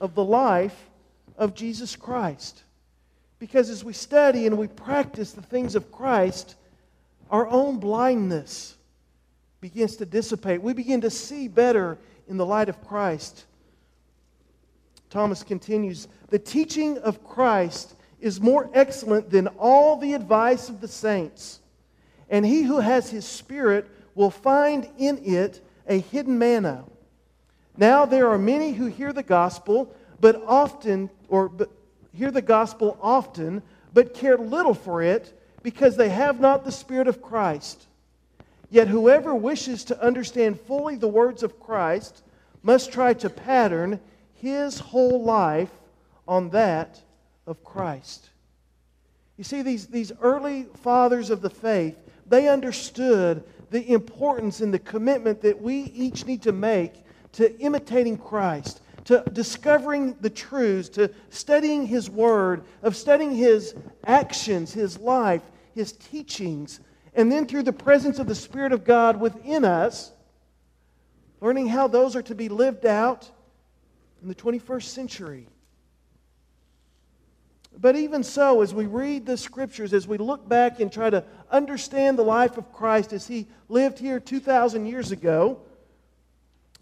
of 0.00 0.14
the 0.14 0.24
life 0.24 0.88
of 1.36 1.54
Jesus 1.54 1.94
Christ. 1.94 2.62
Because 3.38 3.68
as 3.68 3.84
we 3.84 3.92
study 3.92 4.46
and 4.46 4.56
we 4.56 4.68
practice 4.68 5.32
the 5.32 5.42
things 5.42 5.74
of 5.74 5.92
Christ, 5.92 6.54
our 7.30 7.46
own 7.46 7.78
blindness 7.78 8.75
begins 9.60 9.96
to 9.96 10.06
dissipate. 10.06 10.62
We 10.62 10.72
begin 10.72 11.00
to 11.02 11.10
see 11.10 11.48
better 11.48 11.98
in 12.28 12.36
the 12.36 12.46
light 12.46 12.68
of 12.68 12.84
Christ. 12.86 13.44
Thomas 15.10 15.42
continues 15.42 16.08
The 16.28 16.38
teaching 16.38 16.98
of 16.98 17.24
Christ 17.24 17.94
is 18.20 18.40
more 18.40 18.70
excellent 18.74 19.30
than 19.30 19.46
all 19.58 19.96
the 19.96 20.14
advice 20.14 20.68
of 20.68 20.80
the 20.80 20.88
saints. 20.88 21.60
And 22.28 22.44
he 22.44 22.62
who 22.62 22.80
has 22.80 23.10
his 23.10 23.24
spirit 23.24 23.86
will 24.14 24.30
find 24.30 24.88
in 24.98 25.18
it 25.24 25.60
a 25.86 26.00
hidden 26.00 26.38
manna. 26.38 26.84
Now 27.76 28.06
there 28.06 28.28
are 28.30 28.38
many 28.38 28.72
who 28.72 28.86
hear 28.86 29.12
the 29.12 29.22
gospel, 29.22 29.94
but 30.20 30.42
often, 30.46 31.10
or 31.28 31.48
but 31.48 31.70
hear 32.12 32.30
the 32.30 32.42
gospel 32.42 32.98
often, 33.00 33.62
but 33.92 34.14
care 34.14 34.38
little 34.38 34.74
for 34.74 35.02
it 35.02 35.38
because 35.62 35.96
they 35.96 36.08
have 36.08 36.40
not 36.40 36.64
the 36.64 36.72
Spirit 36.72 37.08
of 37.08 37.22
Christ. 37.22 37.86
Yet 38.70 38.88
whoever 38.88 39.34
wishes 39.34 39.84
to 39.84 40.02
understand 40.02 40.60
fully 40.60 40.96
the 40.96 41.08
words 41.08 41.42
of 41.42 41.60
Christ 41.60 42.22
must 42.62 42.92
try 42.92 43.14
to 43.14 43.30
pattern 43.30 44.00
his 44.34 44.78
whole 44.78 45.22
life 45.22 45.70
on 46.26 46.50
that 46.50 47.00
of 47.46 47.62
Christ. 47.64 48.30
You 49.36 49.44
see, 49.44 49.62
these, 49.62 49.86
these 49.86 50.12
early 50.20 50.66
fathers 50.82 51.30
of 51.30 51.42
the 51.42 51.50
faith, 51.50 51.96
they 52.26 52.48
understood 52.48 53.44
the 53.70 53.92
importance 53.92 54.60
and 54.60 54.72
the 54.72 54.78
commitment 54.78 55.42
that 55.42 55.60
we 55.60 55.82
each 55.94 56.26
need 56.26 56.42
to 56.42 56.52
make 56.52 56.94
to 57.32 57.58
imitating 57.60 58.16
Christ, 58.16 58.80
to 59.04 59.22
discovering 59.32 60.16
the 60.20 60.30
truths, 60.30 60.88
to 60.90 61.10
studying 61.30 61.86
His 61.86 62.08
Word, 62.08 62.64
of 62.82 62.96
studying 62.96 63.34
His 63.34 63.74
actions, 64.04 64.72
His 64.72 64.98
life, 64.98 65.42
His 65.74 65.92
teachings, 65.92 66.80
and 67.16 67.32
then 67.32 67.46
through 67.46 67.62
the 67.62 67.72
presence 67.72 68.18
of 68.18 68.26
the 68.26 68.34
Spirit 68.34 68.72
of 68.72 68.84
God 68.84 69.18
within 69.18 69.64
us, 69.64 70.12
learning 71.40 71.68
how 71.68 71.88
those 71.88 72.14
are 72.14 72.22
to 72.22 72.34
be 72.34 72.48
lived 72.50 72.84
out 72.84 73.28
in 74.22 74.28
the 74.28 74.34
21st 74.34 74.82
century. 74.82 75.48
But 77.78 77.96
even 77.96 78.22
so, 78.22 78.62
as 78.62 78.72
we 78.72 78.86
read 78.86 79.26
the 79.26 79.36
scriptures, 79.36 79.92
as 79.92 80.06
we 80.06 80.18
look 80.18 80.48
back 80.48 80.80
and 80.80 80.92
try 80.92 81.10
to 81.10 81.24
understand 81.50 82.18
the 82.18 82.22
life 82.22 82.58
of 82.58 82.72
Christ 82.72 83.12
as 83.12 83.26
he 83.26 83.46
lived 83.68 83.98
here 83.98 84.20
2,000 84.20 84.86
years 84.86 85.10
ago, 85.10 85.60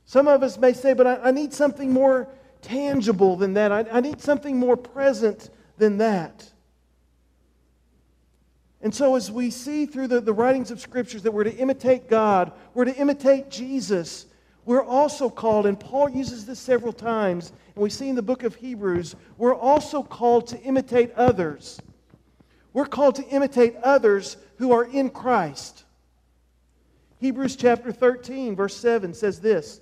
some 0.05 0.29
of 0.29 0.43
us 0.43 0.59
may 0.59 0.73
say, 0.73 0.95
but 0.95 1.07
I, 1.07 1.17
I 1.17 1.31
need 1.31 1.53
something 1.53 1.93
more 1.93 2.29
tangible 2.61 3.37
than 3.37 3.55
that. 3.55 3.73
I, 3.73 3.87
I 3.91 4.01
need 4.01 4.21
something 4.21 4.57
more 4.57 4.77
present 4.77 5.51
than 5.79 5.99
that. 5.99 6.49
And 8.85 8.95
so, 8.95 9.17
as 9.17 9.33
we 9.33 9.51
see 9.51 9.87
through 9.87 10.09
the, 10.09 10.21
the 10.21 10.35
writings 10.35 10.71
of 10.71 10.79
scriptures 10.79 11.23
that 11.23 11.33
we're 11.33 11.45
to 11.45 11.57
imitate 11.57 12.07
God, 12.07 12.53
we're 12.75 12.85
to 12.85 12.95
imitate 12.95 13.51
Jesus, 13.51 14.27
we're 14.67 14.85
also 14.85 15.31
called, 15.31 15.65
and 15.65 15.81
Paul 15.81 16.11
uses 16.11 16.45
this 16.45 16.59
several 16.59 16.93
times, 16.93 17.51
and 17.75 17.83
we 17.83 17.89
see 17.89 18.11
in 18.11 18.15
the 18.15 18.21
book 18.21 18.43
of 18.43 18.55
Hebrews, 18.55 19.17
we're 19.39 19.55
also 19.55 20.03
called 20.03 20.49
to 20.49 20.61
imitate 20.61 21.13
others. 21.15 21.81
We're 22.75 22.85
called 22.85 23.15
to 23.15 23.27
imitate 23.29 23.75
others 23.77 24.37
who 24.59 24.73
are 24.73 24.85
in 24.85 25.09
Christ. 25.09 25.85
Hebrews 27.21 27.57
chapter 27.57 27.91
13, 27.91 28.55
verse 28.55 28.77
7 28.77 29.15
says 29.15 29.41
this 29.41 29.81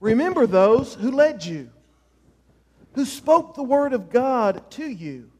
Remember 0.00 0.46
those 0.46 0.96
who 0.96 1.10
led 1.12 1.42
you, 1.46 1.70
who 2.92 3.06
spoke 3.06 3.54
the 3.54 3.62
word 3.62 3.94
of 3.94 4.10
God 4.10 4.70
to 4.72 4.86
you, 4.86 5.30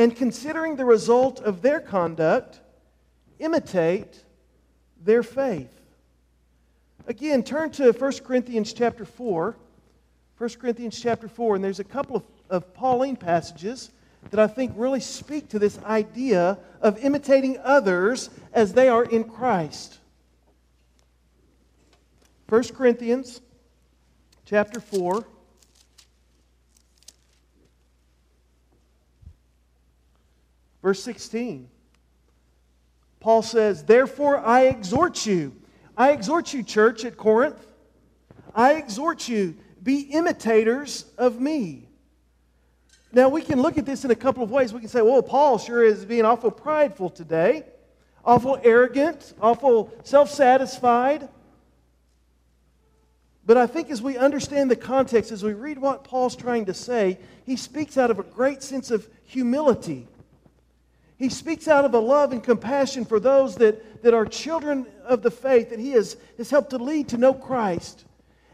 and 0.00 0.16
considering 0.16 0.76
the 0.76 0.84
result 0.86 1.40
of 1.40 1.60
their 1.60 1.78
conduct, 1.78 2.58
imitate 3.38 4.24
their 5.04 5.22
faith. 5.22 5.68
Again, 7.06 7.42
turn 7.42 7.70
to 7.72 7.92
1 7.92 8.12
Corinthians 8.24 8.72
chapter 8.72 9.04
4. 9.04 9.54
1 10.38 10.50
Corinthians 10.58 10.98
chapter 10.98 11.28
4, 11.28 11.56
and 11.56 11.62
there's 11.62 11.80
a 11.80 11.84
couple 11.84 12.16
of, 12.16 12.22
of 12.48 12.72
Pauline 12.72 13.14
passages 13.14 13.90
that 14.30 14.40
I 14.40 14.46
think 14.46 14.72
really 14.74 15.00
speak 15.00 15.50
to 15.50 15.58
this 15.58 15.78
idea 15.84 16.56
of 16.80 17.04
imitating 17.04 17.58
others 17.62 18.30
as 18.54 18.72
they 18.72 18.88
are 18.88 19.04
in 19.04 19.24
Christ. 19.24 19.98
1 22.48 22.68
Corinthians 22.68 23.42
chapter 24.46 24.80
4. 24.80 25.26
Verse 30.82 31.02
16. 31.02 31.68
Paul 33.20 33.42
says, 33.42 33.84
Therefore 33.84 34.38
I 34.38 34.62
exhort 34.62 35.26
you 35.26 35.60
I 36.00 36.12
exhort 36.12 36.54
you, 36.54 36.62
church 36.62 37.04
at 37.04 37.18
Corinth, 37.18 37.62
I 38.54 38.76
exhort 38.76 39.28
you, 39.28 39.54
be 39.82 40.00
imitators 40.00 41.04
of 41.18 41.38
me. 41.38 41.90
Now, 43.12 43.28
we 43.28 43.42
can 43.42 43.60
look 43.60 43.76
at 43.76 43.84
this 43.84 44.02
in 44.06 44.10
a 44.10 44.14
couple 44.14 44.42
of 44.42 44.50
ways. 44.50 44.72
We 44.72 44.80
can 44.80 44.88
say, 44.88 45.02
well, 45.02 45.22
Paul 45.22 45.58
sure 45.58 45.84
is 45.84 46.06
being 46.06 46.24
awful 46.24 46.50
prideful 46.50 47.10
today, 47.10 47.64
awful 48.24 48.58
arrogant, 48.64 49.34
awful 49.42 49.92
self 50.04 50.30
satisfied. 50.30 51.28
But 53.44 53.58
I 53.58 53.66
think 53.66 53.90
as 53.90 54.00
we 54.00 54.16
understand 54.16 54.70
the 54.70 54.76
context, 54.76 55.32
as 55.32 55.42
we 55.44 55.52
read 55.52 55.76
what 55.76 56.02
Paul's 56.02 56.34
trying 56.34 56.64
to 56.64 56.74
say, 56.74 57.18
he 57.44 57.56
speaks 57.56 57.98
out 57.98 58.10
of 58.10 58.18
a 58.18 58.22
great 58.22 58.62
sense 58.62 58.90
of 58.90 59.06
humility. 59.24 60.08
He 61.20 61.28
speaks 61.28 61.68
out 61.68 61.84
of 61.84 61.92
a 61.92 61.98
love 61.98 62.32
and 62.32 62.42
compassion 62.42 63.04
for 63.04 63.20
those 63.20 63.54
that, 63.56 64.02
that 64.02 64.14
are 64.14 64.24
children 64.24 64.86
of 65.04 65.20
the 65.20 65.30
faith 65.30 65.68
that 65.68 65.78
he 65.78 65.90
has, 65.90 66.16
has 66.38 66.48
helped 66.48 66.70
to 66.70 66.78
lead 66.78 67.10
to 67.10 67.18
know 67.18 67.34
Christ. 67.34 68.06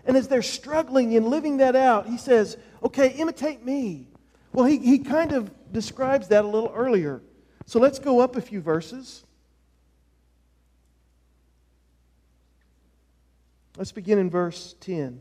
And 0.04 0.16
as 0.16 0.26
they're 0.26 0.42
struggling 0.42 1.12
in 1.12 1.30
living 1.30 1.58
that 1.58 1.76
out, 1.76 2.08
he 2.08 2.18
says, 2.18 2.56
okay, 2.82 3.11
imitate 3.11 3.64
me. 3.64 4.08
Well, 4.52 4.66
he, 4.66 4.78
he 4.78 4.99
kind 4.99 5.30
of 5.30 5.49
describes 5.73 6.26
that 6.28 6.44
a 6.44 6.49
little 6.49 6.73
earlier. 6.75 7.23
So 7.66 7.78
let's 7.78 8.00
go 8.00 8.18
up 8.18 8.35
a 8.35 8.40
few 8.40 8.61
verses. 8.61 9.23
Let's 13.78 13.92
begin 13.92 14.18
in 14.18 14.28
verse 14.28 14.75
10. 14.80 15.20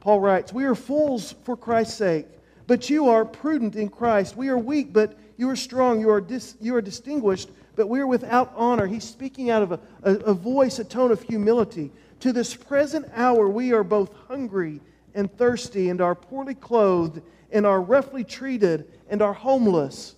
Paul 0.00 0.18
writes, 0.18 0.52
We 0.52 0.64
are 0.64 0.74
fools 0.74 1.36
for 1.44 1.56
Christ's 1.56 1.94
sake, 1.94 2.26
but 2.66 2.90
you 2.90 3.08
are 3.08 3.24
prudent 3.24 3.76
in 3.76 3.88
Christ. 3.88 4.36
We 4.36 4.48
are 4.48 4.58
weak, 4.58 4.92
but 4.92 5.16
you 5.36 5.48
are 5.50 5.56
strong. 5.56 6.00
You 6.00 6.10
are, 6.10 6.20
dis, 6.20 6.56
you 6.60 6.74
are 6.76 6.82
distinguished, 6.82 7.50
but 7.76 7.88
we 7.88 8.00
are 8.00 8.06
without 8.06 8.52
honor. 8.56 8.86
He's 8.86 9.04
speaking 9.04 9.50
out 9.50 9.62
of 9.62 9.72
a, 9.72 9.80
a, 10.02 10.12
a 10.12 10.34
voice, 10.34 10.78
a 10.78 10.84
tone 10.84 11.10
of 11.10 11.22
humility. 11.22 11.90
To 12.20 12.32
this 12.32 12.54
present 12.54 13.06
hour, 13.14 13.48
we 13.48 13.72
are 13.72 13.84
both 13.84 14.14
hungry 14.28 14.80
and 15.14 15.32
thirsty, 15.36 15.90
and 15.90 16.00
are 16.00 16.14
poorly 16.14 16.54
clothed, 16.54 17.22
and 17.52 17.66
are 17.66 17.80
roughly 17.80 18.24
treated, 18.24 18.90
and 19.08 19.22
are 19.22 19.32
homeless. 19.32 20.14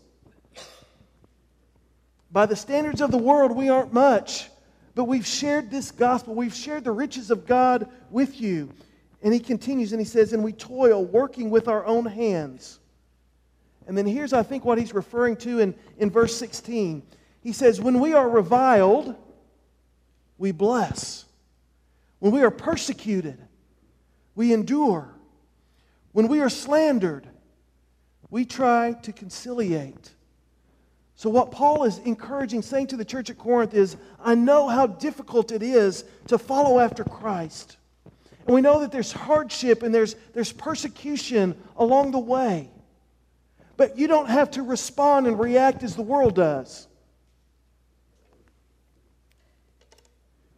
By 2.30 2.46
the 2.46 2.56
standards 2.56 3.00
of 3.00 3.11
the 3.11 3.18
world, 3.18 3.52
we 3.52 3.68
aren't 3.68 3.92
much, 3.92 4.49
but 4.94 5.04
we've 5.04 5.26
shared 5.26 5.70
this 5.70 5.90
gospel. 5.90 6.35
We've 6.35 6.54
shared 6.54 6.85
the 6.85 6.92
riches 6.92 7.30
of 7.30 7.46
God 7.46 7.88
with 8.11 8.40
you. 8.40 8.70
And 9.23 9.32
he 9.32 9.40
continues 9.40 9.92
and 9.92 10.00
he 10.00 10.04
says, 10.04 10.32
And 10.32 10.44
we 10.44 10.52
toil, 10.52 11.04
working 11.04 11.50
with 11.50 11.68
our 11.68 11.85
own 11.85 12.06
hands. 12.06 12.78
And 13.87 13.97
then 13.97 14.07
here's, 14.07 14.33
I 14.33 14.43
think, 14.43 14.64
what 14.64 14.78
he's 14.78 14.95
referring 14.95 15.37
to 15.38 15.61
in, 15.61 15.75
in 15.99 16.11
verse 16.11 16.37
16. 16.37 17.02
He 17.40 17.52
says, 17.52 17.81
When 17.81 18.00
we 18.00 18.14
are 18.14 18.28
reviled, 18.28 19.14
we 20.38 20.52
bless. 20.52 21.25
When 22.19 22.33
we 22.33 22.43
are 22.43 22.50
persecuted, 22.50 23.38
we 24.35 24.52
endure. 24.52 25.14
When 26.12 26.28
we 26.28 26.40
are 26.40 26.49
slandered, 26.49 27.28
we 28.31 28.45
try 28.45 28.95
to 29.02 29.12
conciliate. 29.12 30.12
So, 31.14 31.31
what 31.31 31.50
Paul 31.50 31.85
is 31.85 31.99
encouraging, 31.99 32.62
saying 32.62 32.88
to 32.88 32.97
the 32.97 33.05
church 33.05 33.31
at 33.31 33.38
Corinth 33.38 33.75
is, 33.75 33.97
I 34.23 34.35
know 34.35 34.69
how 34.69 34.87
difficult 34.87 35.52
it 35.52 35.62
is 35.62 36.05
to 36.28 36.38
follow 36.38 36.78
after 36.78 37.05
Christ. 37.05 37.76
And 38.47 38.55
we 38.55 38.61
know 38.61 38.81
that 38.81 38.93
there's 38.93 39.12
hardship 39.12 39.83
and 39.83 39.95
there's, 39.95 40.14
there's 40.35 40.52
persecution 40.52 41.57
along 41.76 42.11
the 42.11 42.19
way. 42.19 42.71
But 43.76 43.99
you 43.99 44.06
don't 44.09 44.28
have 44.28 44.52
to 44.52 44.62
respond 44.62 45.26
and 45.26 45.38
react 45.38 45.83
as 45.83 45.95
the 45.95 46.02
world 46.02 46.35
does. 46.35 46.88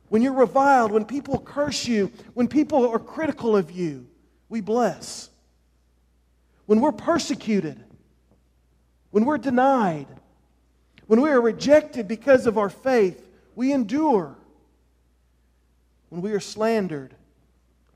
When 0.09 0.23
you're 0.23 0.33
reviled, 0.33 0.93
when 0.93 1.05
people 1.05 1.39
curse 1.39 1.87
you, 1.87 2.11
when 2.35 2.49
people 2.49 2.89
are 2.89 2.99
critical 2.99 3.57
of 3.57 3.71
you, 3.71 4.07
we 4.49 4.61
bless. 4.61 5.29
When 6.67 6.81
we're 6.81 6.93
persecuted, 6.93 7.83
when 9.11 9.25
we're 9.25 9.39
denied, 9.39 10.07
when 11.07 11.21
we 11.21 11.31
are 11.31 11.41
rejected 11.41 12.09
because 12.09 12.47
of 12.47 12.59
our 12.59 12.71
faith, 12.71 13.27
we 13.55 13.73
endure. 13.73 14.37
When 16.11 16.23
we 16.23 16.33
are 16.33 16.41
slandered, 16.41 17.15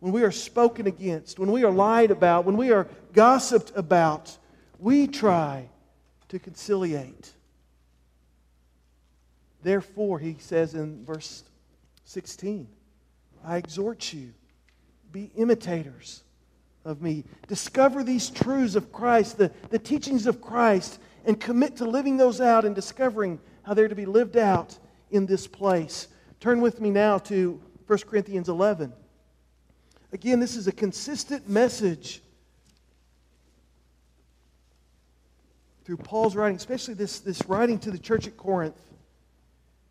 when 0.00 0.12
we 0.12 0.22
are 0.22 0.30
spoken 0.30 0.86
against, 0.86 1.38
when 1.38 1.52
we 1.52 1.64
are 1.64 1.70
lied 1.70 2.10
about, 2.10 2.44
when 2.44 2.56
we 2.56 2.72
are 2.72 2.88
gossiped 3.14 3.72
about, 3.74 4.36
we 4.82 5.06
try 5.06 5.68
to 6.28 6.38
conciliate. 6.40 7.32
Therefore, 9.62 10.18
he 10.18 10.36
says 10.40 10.74
in 10.74 11.04
verse 11.04 11.44
16. 12.04 12.66
I 13.44 13.58
exhort 13.58 14.12
you, 14.12 14.34
be 15.12 15.30
imitators 15.36 16.22
of 16.84 17.00
me. 17.00 17.24
Discover 17.46 18.02
these 18.02 18.28
truths 18.28 18.74
of 18.74 18.92
Christ, 18.92 19.38
the, 19.38 19.52
the 19.70 19.78
teachings 19.78 20.26
of 20.26 20.40
Christ, 20.40 20.98
and 21.24 21.40
commit 21.40 21.76
to 21.76 21.84
living 21.84 22.16
those 22.16 22.40
out 22.40 22.64
and 22.64 22.74
discovering 22.74 23.38
how 23.62 23.74
they're 23.74 23.86
to 23.86 23.94
be 23.94 24.06
lived 24.06 24.36
out 24.36 24.76
in 25.12 25.26
this 25.26 25.46
place. 25.46 26.08
Turn 26.40 26.60
with 26.60 26.80
me 26.80 26.90
now 26.90 27.18
to 27.18 27.60
1 27.86 27.98
Corinthians 28.00 28.48
11. 28.48 28.92
Again, 30.12 30.40
this 30.40 30.56
is 30.56 30.66
a 30.66 30.72
consistent 30.72 31.48
message 31.48 32.20
through 35.84 35.96
Paul's 35.98 36.36
writing, 36.36 36.56
especially 36.56 36.94
this, 36.94 37.20
this 37.20 37.42
writing 37.46 37.78
to 37.80 37.90
the 37.90 37.98
church 37.98 38.26
at 38.26 38.36
Corinth. 38.36 38.80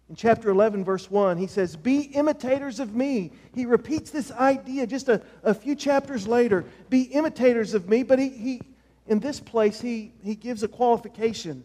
In 0.10 0.16
chapter 0.16 0.50
11, 0.50 0.84
verse 0.84 1.10
1, 1.10 1.38
he 1.38 1.48
says, 1.48 1.76
Be 1.76 2.02
imitators 2.02 2.80
of 2.80 2.94
me. 2.94 3.32
He 3.56 3.66
repeats 3.66 4.12
this 4.12 4.30
idea 4.32 4.86
just 4.86 5.08
a, 5.08 5.22
a 5.44 5.54
few 5.54 5.74
chapters 5.74 6.28
later. 6.28 6.66
Be 6.90 7.04
imitators 7.04 7.74
of 7.74 7.88
me. 7.88 8.04
But 8.04 8.20
he, 8.20 8.28
he, 8.28 8.62
in 9.08 9.20
this 9.20 9.40
place, 9.40 9.80
he, 9.80 10.12
he 10.22 10.36
gives 10.36 10.64
a 10.64 10.68
qualification. 10.68 11.64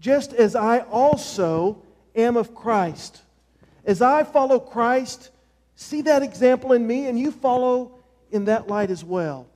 Just 0.00 0.32
as 0.32 0.56
I 0.56 0.80
also 0.80 1.80
am 2.16 2.36
of 2.36 2.54
Christ. 2.54 3.22
As 3.84 4.02
I 4.02 4.24
follow 4.24 4.58
Christ, 4.58 5.30
see 5.76 6.02
that 6.02 6.24
example 6.24 6.72
in 6.72 6.84
me, 6.84 7.06
and 7.06 7.16
you 7.16 7.30
follow 7.30 7.92
in 8.32 8.46
that 8.46 8.66
light 8.66 8.90
as 8.90 9.04
well. 9.04 9.46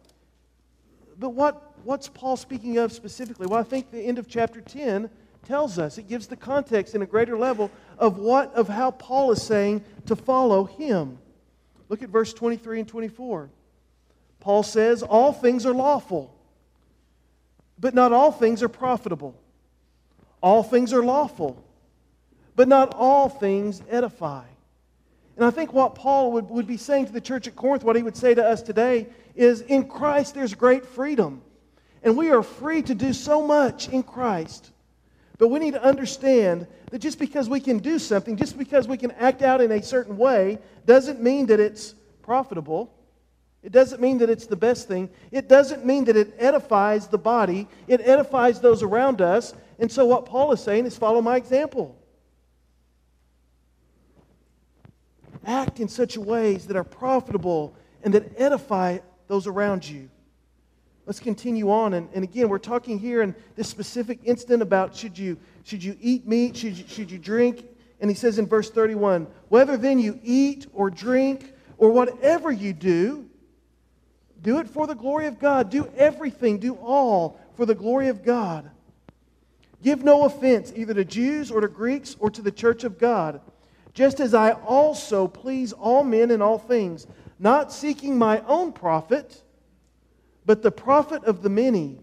But 1.18 1.30
what, 1.30 1.69
what's 1.84 2.08
Paul 2.08 2.36
speaking 2.36 2.78
of 2.78 2.92
specifically? 2.92 3.46
Well, 3.46 3.60
I 3.60 3.64
think 3.64 3.90
the 3.90 4.00
end 4.00 4.18
of 4.18 4.28
chapter 4.28 4.60
10 4.60 5.10
tells 5.44 5.78
us. 5.78 5.98
It 5.98 6.08
gives 6.08 6.26
the 6.26 6.36
context 6.36 6.94
in 6.94 7.02
a 7.02 7.06
greater 7.06 7.36
level 7.36 7.70
of 7.98 8.18
what 8.18 8.54
of 8.54 8.68
how 8.68 8.90
Paul 8.90 9.32
is 9.32 9.42
saying 9.42 9.84
to 10.06 10.16
follow 10.16 10.64
him. 10.64 11.18
Look 11.88 12.02
at 12.02 12.08
verse 12.08 12.32
23 12.32 12.80
and 12.80 12.88
24. 12.88 13.50
Paul 14.38 14.62
says, 14.62 15.02
"All 15.02 15.32
things 15.32 15.66
are 15.66 15.74
lawful, 15.74 16.34
but 17.78 17.94
not 17.94 18.12
all 18.12 18.32
things 18.32 18.62
are 18.62 18.68
profitable. 18.68 19.34
All 20.42 20.62
things 20.62 20.92
are 20.92 21.02
lawful, 21.02 21.62
but 22.56 22.68
not 22.68 22.94
all 22.94 23.28
things 23.28 23.82
edify." 23.88 24.44
And 25.36 25.44
I 25.44 25.50
think 25.50 25.72
what 25.72 25.94
Paul 25.94 26.32
would, 26.32 26.50
would 26.50 26.66
be 26.66 26.76
saying 26.76 27.06
to 27.06 27.12
the 27.12 27.20
church 27.20 27.46
at 27.46 27.56
Corinth, 27.56 27.82
what 27.82 27.96
he 27.96 28.02
would 28.02 28.16
say 28.16 28.34
to 28.34 28.44
us 28.46 28.62
today, 28.62 29.08
is 29.34 29.62
in 29.62 29.88
Christ 29.88 30.34
there's 30.34 30.54
great 30.54 30.84
freedom. 30.84 31.42
And 32.02 32.16
we 32.16 32.30
are 32.30 32.42
free 32.42 32.82
to 32.82 32.94
do 32.94 33.12
so 33.12 33.46
much 33.46 33.88
in 33.88 34.02
Christ. 34.02 34.70
But 35.38 35.48
we 35.48 35.58
need 35.58 35.72
to 35.72 35.82
understand 35.82 36.66
that 36.90 36.98
just 36.98 37.18
because 37.18 37.48
we 37.48 37.60
can 37.60 37.78
do 37.78 37.98
something, 37.98 38.36
just 38.36 38.58
because 38.58 38.86
we 38.86 38.96
can 38.96 39.10
act 39.12 39.42
out 39.42 39.60
in 39.60 39.72
a 39.72 39.82
certain 39.82 40.16
way, 40.16 40.58
doesn't 40.86 41.22
mean 41.22 41.46
that 41.46 41.60
it's 41.60 41.94
profitable. 42.22 42.92
It 43.62 43.72
doesn't 43.72 44.00
mean 44.00 44.18
that 44.18 44.30
it's 44.30 44.46
the 44.46 44.56
best 44.56 44.88
thing. 44.88 45.10
It 45.30 45.48
doesn't 45.48 45.84
mean 45.84 46.04
that 46.04 46.16
it 46.16 46.34
edifies 46.38 47.06
the 47.06 47.18
body. 47.18 47.68
It 47.86 48.00
edifies 48.02 48.60
those 48.60 48.82
around 48.82 49.20
us. 49.20 49.54
And 49.78 49.90
so, 49.90 50.06
what 50.06 50.26
Paul 50.26 50.52
is 50.52 50.62
saying 50.62 50.86
is 50.86 50.96
follow 50.96 51.20
my 51.20 51.36
example. 51.36 51.96
Act 55.46 55.80
in 55.80 55.88
such 55.88 56.16
ways 56.16 56.66
that 56.66 56.76
are 56.76 56.84
profitable 56.84 57.74
and 58.02 58.14
that 58.14 58.38
edify 58.38 58.98
those 59.26 59.46
around 59.46 59.88
you. 59.88 60.10
Let's 61.10 61.18
continue 61.18 61.72
on. 61.72 61.94
And, 61.94 62.08
and 62.14 62.22
again, 62.22 62.48
we're 62.48 62.58
talking 62.58 62.96
here 62.96 63.22
in 63.22 63.34
this 63.56 63.68
specific 63.68 64.20
instant 64.22 64.62
about 64.62 64.94
should 64.94 65.18
you, 65.18 65.36
should 65.64 65.82
you 65.82 65.96
eat 66.00 66.24
meat, 66.24 66.56
should 66.56 66.78
you, 66.78 66.84
should 66.86 67.10
you 67.10 67.18
drink? 67.18 67.64
And 68.00 68.08
he 68.08 68.14
says 68.14 68.38
in 68.38 68.46
verse 68.46 68.70
31 68.70 69.26
whether 69.48 69.76
then 69.76 69.98
you 69.98 70.20
eat 70.22 70.68
or 70.72 70.88
drink 70.88 71.52
or 71.78 71.90
whatever 71.90 72.52
you 72.52 72.72
do, 72.72 73.28
do 74.40 74.60
it 74.60 74.68
for 74.68 74.86
the 74.86 74.94
glory 74.94 75.26
of 75.26 75.40
God. 75.40 75.68
Do 75.68 75.90
everything, 75.96 76.60
do 76.60 76.74
all 76.74 77.40
for 77.56 77.66
the 77.66 77.74
glory 77.74 78.06
of 78.06 78.24
God. 78.24 78.70
Give 79.82 80.04
no 80.04 80.26
offense 80.26 80.72
either 80.76 80.94
to 80.94 81.04
Jews 81.04 81.50
or 81.50 81.60
to 81.60 81.66
Greeks 81.66 82.14
or 82.20 82.30
to 82.30 82.40
the 82.40 82.52
church 82.52 82.84
of 82.84 83.00
God, 83.00 83.40
just 83.94 84.20
as 84.20 84.32
I 84.32 84.52
also 84.52 85.26
please 85.26 85.72
all 85.72 86.04
men 86.04 86.30
in 86.30 86.40
all 86.40 86.60
things, 86.60 87.08
not 87.40 87.72
seeking 87.72 88.16
my 88.16 88.44
own 88.46 88.70
profit 88.70 89.42
but 90.44 90.62
the 90.62 90.70
profit 90.70 91.24
of 91.24 91.42
the 91.42 91.50
many, 91.50 92.00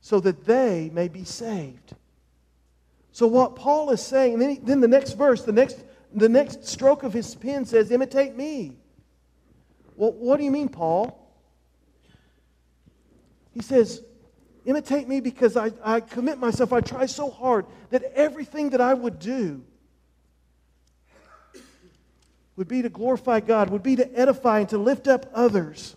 so 0.00 0.20
that 0.20 0.44
they 0.44 0.90
may 0.92 1.08
be 1.08 1.24
saved. 1.24 1.94
So, 3.12 3.26
what 3.26 3.56
Paul 3.56 3.90
is 3.90 4.00
saying, 4.00 4.38
then, 4.38 4.50
he, 4.50 4.58
then 4.58 4.80
the 4.80 4.88
next 4.88 5.12
verse, 5.12 5.42
the 5.42 5.52
next, 5.52 5.82
the 6.14 6.28
next 6.28 6.66
stroke 6.66 7.02
of 7.02 7.12
his 7.12 7.34
pen 7.34 7.64
says, 7.64 7.90
Imitate 7.90 8.36
me. 8.36 8.76
Well, 9.96 10.12
what 10.12 10.38
do 10.38 10.44
you 10.44 10.50
mean, 10.50 10.68
Paul? 10.68 11.16
He 13.52 13.60
says, 13.60 14.02
Imitate 14.64 15.08
me 15.08 15.20
because 15.20 15.56
I, 15.56 15.72
I 15.82 16.00
commit 16.00 16.38
myself, 16.38 16.72
I 16.72 16.80
try 16.80 17.06
so 17.06 17.30
hard 17.30 17.66
that 17.90 18.04
everything 18.14 18.70
that 18.70 18.80
I 18.80 18.94
would 18.94 19.18
do 19.18 19.64
would 22.56 22.68
be 22.68 22.82
to 22.82 22.90
glorify 22.90 23.40
God, 23.40 23.70
would 23.70 23.82
be 23.82 23.96
to 23.96 24.18
edify 24.18 24.60
and 24.60 24.68
to 24.68 24.78
lift 24.78 25.08
up 25.08 25.26
others. 25.34 25.96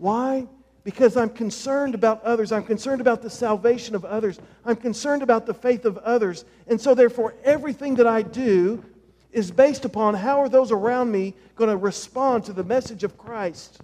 Why? 0.00 0.48
Because 0.82 1.14
I'm 1.14 1.28
concerned 1.28 1.94
about 1.94 2.22
others. 2.24 2.52
I'm 2.52 2.64
concerned 2.64 3.02
about 3.02 3.20
the 3.20 3.28
salvation 3.28 3.94
of 3.94 4.06
others. 4.06 4.40
I'm 4.64 4.76
concerned 4.76 5.22
about 5.22 5.44
the 5.44 5.52
faith 5.52 5.84
of 5.84 5.98
others. 5.98 6.46
And 6.66 6.80
so, 6.80 6.94
therefore, 6.94 7.34
everything 7.44 7.96
that 7.96 8.06
I 8.06 8.22
do 8.22 8.82
is 9.30 9.50
based 9.50 9.84
upon 9.84 10.14
how 10.14 10.40
are 10.40 10.48
those 10.48 10.72
around 10.72 11.12
me 11.12 11.34
going 11.54 11.68
to 11.68 11.76
respond 11.76 12.44
to 12.46 12.54
the 12.54 12.64
message 12.64 13.04
of 13.04 13.18
Christ. 13.18 13.82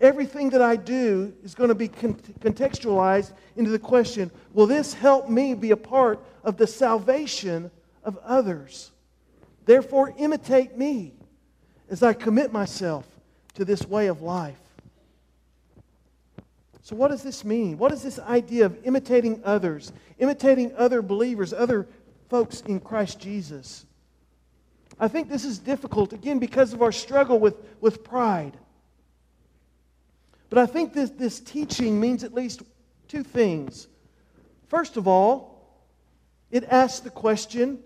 Everything 0.00 0.50
that 0.50 0.62
I 0.62 0.76
do 0.76 1.34
is 1.42 1.56
going 1.56 1.68
to 1.68 1.74
be 1.74 1.88
contextualized 1.88 3.32
into 3.56 3.72
the 3.72 3.78
question 3.78 4.30
will 4.54 4.68
this 4.68 4.94
help 4.94 5.28
me 5.28 5.52
be 5.52 5.72
a 5.72 5.76
part 5.76 6.24
of 6.44 6.56
the 6.56 6.66
salvation 6.68 7.72
of 8.04 8.16
others? 8.18 8.92
Therefore, 9.66 10.14
imitate 10.16 10.78
me 10.78 11.14
as 11.90 12.04
I 12.04 12.12
commit 12.12 12.52
myself 12.52 13.09
to 13.54 13.64
this 13.64 13.86
way 13.86 14.06
of 14.06 14.22
life. 14.22 14.58
So, 16.82 16.96
what 16.96 17.08
does 17.08 17.22
this 17.22 17.44
mean? 17.44 17.78
What 17.78 17.92
is 17.92 18.02
this 18.02 18.18
idea 18.18 18.66
of 18.66 18.78
imitating 18.84 19.42
others, 19.44 19.92
imitating 20.18 20.74
other 20.76 21.02
believers, 21.02 21.52
other 21.52 21.86
folks 22.28 22.62
in 22.62 22.80
Christ 22.80 23.20
Jesus? 23.20 23.86
I 24.98 25.08
think 25.08 25.28
this 25.28 25.44
is 25.44 25.58
difficult, 25.58 26.12
again, 26.12 26.38
because 26.38 26.72
of 26.72 26.82
our 26.82 26.92
struggle 26.92 27.38
with, 27.38 27.54
with 27.80 28.04
pride. 28.04 28.56
But 30.48 30.58
I 30.58 30.66
think 30.66 30.92
this, 30.92 31.10
this 31.10 31.40
teaching 31.40 32.00
means 32.00 32.24
at 32.24 32.34
least 32.34 32.62
two 33.08 33.22
things. 33.22 33.86
First 34.68 34.96
of 34.96 35.06
all, 35.06 35.80
it 36.50 36.64
asks 36.64 37.00
the 37.00 37.10
question 37.10 37.78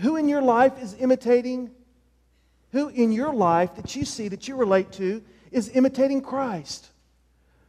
who 0.00 0.16
in 0.16 0.28
your 0.28 0.42
life 0.42 0.82
is 0.82 0.94
imitating? 0.98 1.70
Who 2.72 2.88
in 2.88 3.12
your 3.12 3.32
life 3.32 3.74
that 3.76 3.96
you 3.96 4.04
see, 4.04 4.28
that 4.28 4.48
you 4.48 4.56
relate 4.56 4.92
to, 4.92 5.22
is 5.50 5.70
imitating 5.74 6.20
Christ? 6.20 6.88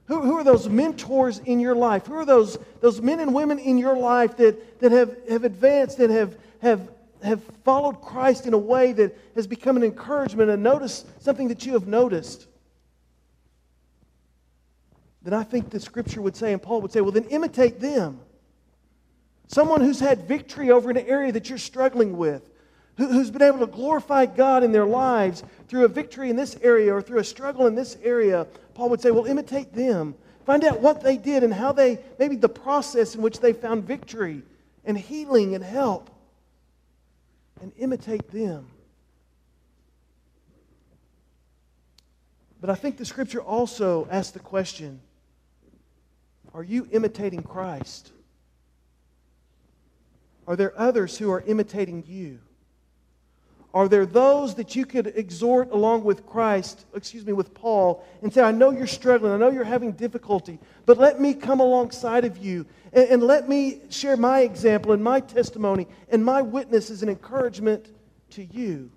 Who, 0.05 0.21
who 0.21 0.33
are 0.36 0.43
those 0.43 0.69
mentors 0.69 1.39
in 1.39 1.60
your 1.60 1.75
life? 1.75 2.07
Who 2.07 2.15
are 2.15 2.25
those, 2.25 2.57
those 2.79 3.01
men 3.01 3.19
and 3.19 3.33
women 3.33 3.60
in 3.60 3.77
your 3.77 3.95
life 3.97 4.38
that, 4.38 4.79
that 4.79 4.91
have, 4.91 5.15
have 5.29 5.43
advanced, 5.43 5.97
that 5.97 6.10
have, 6.10 6.38
have, 6.62 6.89
have 7.21 7.43
followed 7.63 8.01
Christ 8.01 8.45
in 8.45 8.53
a 8.53 8.57
way 8.57 8.93
that 8.93 9.17
has 9.36 9.47
become 9.47 9.75
an 9.75 9.83
encouragement 9.83 10.49
and 10.49 10.63
notice 10.63 11.05
something 11.19 11.49
that 11.49 11.65
you 11.65 11.73
have 11.73 11.88
noticed? 11.88 12.47
Then 15.23 15.33
I 15.33 15.43
think 15.43 15.69
the 15.69 15.79
scripture 15.79 16.21
would 16.21 16.38
say, 16.38 16.53
and 16.53 16.62
Paul 16.62 16.81
would 16.81 16.93
say, 16.93 17.01
well, 17.01 17.12
then 17.12 17.25
imitate 17.25 17.81
them. 17.81 18.21
Someone 19.47 19.81
who's 19.81 19.99
had 19.99 20.27
victory 20.27 20.71
over 20.71 20.89
an 20.89 20.97
area 20.97 21.33
that 21.33 21.49
you're 21.49 21.57
struggling 21.57 22.17
with, 22.17 22.49
who's 22.97 23.29
been 23.29 23.43
able 23.43 23.60
to 23.60 23.67
glorify 23.67 24.25
God 24.25 24.63
in 24.63 24.71
their 24.71 24.86
lives 24.86 25.43
through 25.67 25.86
a 25.86 25.88
victory 25.88 26.29
in 26.29 26.36
this 26.36 26.57
area 26.62 26.93
or 26.93 27.01
through 27.01 27.19
a 27.19 27.23
struggle 27.23 27.67
in 27.67 27.75
this 27.75 27.97
area, 28.03 28.47
Paul 28.73 28.89
would 28.89 29.01
say, 29.01 29.12
well, 29.12 29.25
imitate 29.25 29.73
them. 29.73 30.15
Find 30.45 30.63
out 30.63 30.81
what 30.81 31.01
they 31.01 31.17
did 31.17 31.43
and 31.43 31.53
how 31.53 31.71
they, 31.71 31.99
maybe 32.17 32.36
the 32.36 32.49
process 32.49 33.15
in 33.15 33.21
which 33.21 33.39
they 33.39 33.53
found 33.53 33.83
victory 33.83 34.41
and 34.83 34.97
healing 34.97 35.53
and 35.53 35.63
help, 35.63 36.10
and 37.62 37.71
imitate 37.77 38.31
them. 38.31 38.67
But 42.60 42.69
I 42.71 42.75
think 42.75 42.97
the 42.97 43.05
scripture 43.05 43.41
also 43.41 44.07
asks 44.10 44.31
the 44.31 44.39
question 44.39 45.01
are 46.53 46.63
you 46.63 46.88
imitating 46.91 47.43
Christ? 47.43 48.12
Are 50.47 50.55
there 50.55 50.73
others 50.79 51.17
who 51.17 51.29
are 51.29 51.41
imitating 51.41 52.03
you? 52.07 52.39
Are 53.77 53.87
there 53.87 54.07
those 54.07 54.55
that 54.55 54.75
you 54.75 54.87
could 54.87 55.05
exhort 55.05 55.71
along 55.71 56.03
with 56.03 56.25
Christ, 56.25 56.87
excuse 56.95 57.23
me, 57.23 57.33
with 57.33 57.53
Paul, 57.53 58.03
and 58.23 58.33
say, 58.33 58.41
I 58.41 58.51
know 58.51 58.71
you're 58.71 58.87
struggling, 58.87 59.31
I 59.31 59.37
know 59.37 59.51
you're 59.51 59.63
having 59.63 59.91
difficulty, 59.91 60.57
but 60.87 60.97
let 60.97 61.21
me 61.21 61.35
come 61.35 61.59
alongside 61.59 62.25
of 62.25 62.39
you 62.39 62.65
and, 62.91 63.07
and 63.07 63.21
let 63.21 63.47
me 63.47 63.81
share 63.91 64.17
my 64.17 64.39
example 64.39 64.93
and 64.93 65.03
my 65.03 65.19
testimony 65.19 65.85
and 66.09 66.25
my 66.25 66.41
witness 66.41 66.89
as 66.89 67.03
an 67.03 67.09
encouragement 67.09 67.91
to 68.31 68.43
you? 68.43 68.89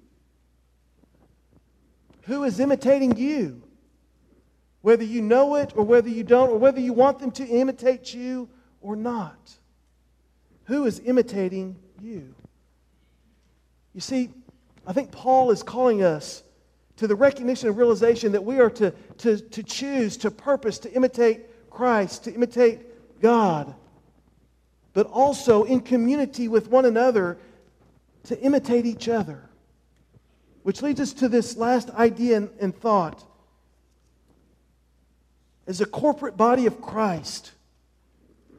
Who 2.23 2.45
is 2.45 2.59
imitating 2.59 3.19
you? 3.19 3.63
Whether 4.81 5.05
you 5.05 5.21
know 5.21 5.57
it 5.57 5.75
or 5.77 5.85
whether 5.85 6.09
you 6.09 6.25
don't, 6.25 6.49
or 6.49 6.59
whether 6.59 6.81
you 6.81 6.95
want 6.95 7.19
them 7.19 7.33
to 7.33 7.47
imitate 7.47 8.15
you 8.15 8.49
or 8.81 8.97
not. 8.97 9.59
Who 10.65 10.87
is 10.87 11.03
imitating 11.05 11.77
you? 12.01 12.35
You 13.93 14.01
see, 14.01 14.31
I 14.87 14.93
think 14.93 15.13
Paul 15.13 15.51
is 15.51 15.63
calling 15.63 16.03
us 16.03 16.43
to 16.97 17.07
the 17.07 17.15
recognition 17.15 17.69
and 17.69 17.77
realization 17.79 18.33
that 18.33 18.45
we 18.45 18.59
are 18.61 18.71
to, 18.71 18.91
to, 19.19 19.39
to 19.39 19.63
choose, 19.63 20.17
to 20.19 20.31
purpose, 20.31 20.79
to 20.81 20.93
imitate 20.93 21.71
Christ, 21.71 22.25
to 22.25 22.35
imitate 22.35 23.21
God, 23.21 23.75
but 24.93 25.07
also 25.07 25.65
in 25.65 25.81
community 25.81 26.49
with 26.49 26.69
one 26.69 26.85
another 26.85 27.39
to 28.25 28.39
imitate 28.41 28.87
each 28.87 29.09
other. 29.09 29.49
Which 30.63 30.83
leads 30.83 31.01
us 31.01 31.13
to 31.15 31.29
this 31.29 31.57
last 31.57 31.91
idea 31.91 32.37
and, 32.37 32.51
and 32.61 32.77
thought. 32.79 33.25
As 35.67 35.81
a 35.81 35.87
corporate 35.87 36.37
body 36.37 36.67
of 36.67 36.83
Christ, 36.83 37.53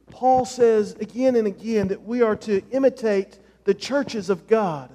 Paul 0.09 0.45
says 0.45 0.93
again 0.93 1.35
and 1.35 1.47
again 1.47 1.89
that 1.89 2.03
we 2.03 2.21
are 2.21 2.35
to 2.37 2.61
imitate 2.71 3.37
the 3.65 3.73
churches 3.73 4.29
of 4.29 4.47
God, 4.47 4.89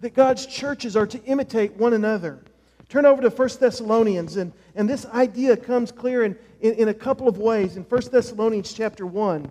that 0.00 0.14
God's 0.14 0.46
churches 0.46 0.96
are 0.96 1.06
to 1.06 1.22
imitate 1.24 1.76
one 1.76 1.92
another. 1.92 2.42
Turn 2.88 3.06
over 3.06 3.22
to 3.22 3.30
1 3.30 3.48
Thessalonians, 3.60 4.36
and, 4.36 4.52
and 4.74 4.88
this 4.88 5.06
idea 5.06 5.56
comes 5.56 5.92
clear 5.92 6.24
in, 6.24 6.36
in, 6.60 6.74
in 6.74 6.88
a 6.88 6.94
couple 6.94 7.28
of 7.28 7.38
ways. 7.38 7.76
In 7.76 7.84
1 7.84 8.00
Thessalonians 8.10 8.72
chapter 8.72 9.06
1, 9.06 9.50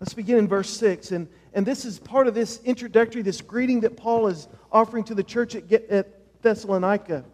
Let's 0.00 0.14
begin 0.14 0.38
in 0.38 0.48
verse 0.48 0.70
6. 0.70 1.10
And, 1.10 1.28
and 1.54 1.66
this 1.66 1.84
is 1.84 1.98
part 1.98 2.28
of 2.28 2.34
this 2.34 2.60
introductory, 2.64 3.22
this 3.22 3.40
greeting 3.40 3.80
that 3.80 3.96
Paul 3.96 4.28
is 4.28 4.48
offering 4.70 5.04
to 5.04 5.14
the 5.14 5.24
church 5.24 5.56
at, 5.56 5.72
at 5.72 6.42
Thessalonica. 6.42 7.24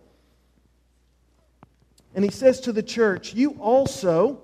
And 2.14 2.24
he 2.24 2.30
says 2.30 2.60
to 2.60 2.72
the 2.72 2.82
church, 2.82 3.34
You 3.34 3.50
also 3.60 4.40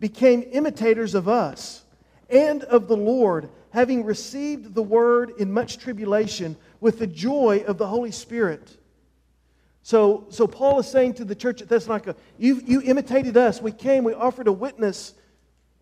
became 0.00 0.44
imitators 0.52 1.14
of 1.14 1.28
us 1.28 1.84
and 2.30 2.64
of 2.64 2.88
the 2.88 2.96
Lord, 2.96 3.48
having 3.70 4.04
received 4.04 4.74
the 4.74 4.82
word 4.82 5.32
in 5.38 5.52
much 5.52 5.78
tribulation 5.78 6.56
with 6.80 6.98
the 6.98 7.06
joy 7.06 7.64
of 7.66 7.78
the 7.78 7.86
Holy 7.86 8.10
Spirit. 8.10 8.76
So, 9.82 10.26
so 10.28 10.46
Paul 10.46 10.80
is 10.80 10.86
saying 10.86 11.14
to 11.14 11.24
the 11.24 11.34
church 11.34 11.62
at 11.62 11.68
Thessalonica, 11.68 12.14
you, 12.36 12.60
you 12.64 12.82
imitated 12.82 13.36
us. 13.36 13.62
We 13.62 13.72
came, 13.72 14.04
we 14.04 14.12
offered 14.12 14.46
a 14.46 14.52
witness, 14.52 15.14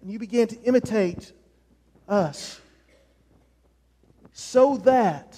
and 0.01 0.11
you 0.11 0.19
began 0.19 0.47
to 0.49 0.63
imitate 0.63 1.33
us. 2.09 2.61
So 4.33 4.77
that, 4.79 5.37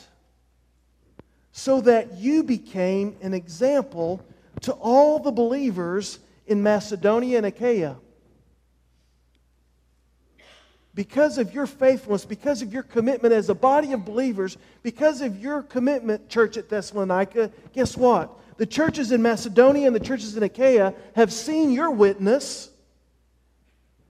so 1.52 1.80
that 1.80 2.18
you 2.18 2.42
became 2.42 3.16
an 3.22 3.32
example 3.32 4.20
to 4.62 4.72
all 4.72 5.18
the 5.18 5.30
believers 5.30 6.18
in 6.46 6.62
Macedonia 6.62 7.38
and 7.38 7.46
Achaia. 7.46 7.96
Because 10.98 11.38
of 11.38 11.54
your 11.54 11.68
faithfulness, 11.68 12.24
because 12.24 12.60
of 12.60 12.72
your 12.72 12.82
commitment 12.82 13.32
as 13.32 13.48
a 13.48 13.54
body 13.54 13.92
of 13.92 14.04
believers, 14.04 14.58
because 14.82 15.20
of 15.20 15.38
your 15.38 15.62
commitment, 15.62 16.28
church 16.28 16.56
at 16.56 16.68
Thessalonica, 16.68 17.52
guess 17.72 17.96
what? 17.96 18.32
The 18.56 18.66
churches 18.66 19.12
in 19.12 19.22
Macedonia 19.22 19.86
and 19.86 19.94
the 19.94 20.00
churches 20.00 20.36
in 20.36 20.42
Achaia 20.42 20.92
have 21.14 21.32
seen 21.32 21.70
your 21.70 21.92
witness 21.92 22.70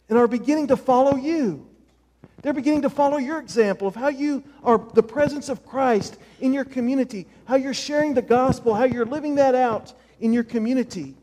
and 0.09 0.17
are 0.17 0.27
beginning 0.27 0.69
to 0.69 0.79
follow 0.79 1.17
you. 1.17 1.69
They're 2.41 2.55
beginning 2.55 2.81
to 2.81 2.89
follow 2.89 3.19
your 3.19 3.39
example 3.39 3.87
of 3.87 3.95
how 3.95 4.09
you 4.09 4.43
are 4.65 4.83
the 4.95 5.03
presence 5.03 5.51
of 5.51 5.67
Christ 5.67 6.17
in 6.41 6.55
your 6.55 6.65
community, 6.65 7.27
how 7.45 7.57
you're 7.57 7.75
sharing 7.75 8.15
the 8.15 8.23
gospel, 8.23 8.73
how 8.73 8.85
you're 8.85 9.05
living 9.05 9.35
that 9.35 9.55
out 9.55 9.93
in 10.21 10.33
your 10.33 10.43
community. 10.43 11.17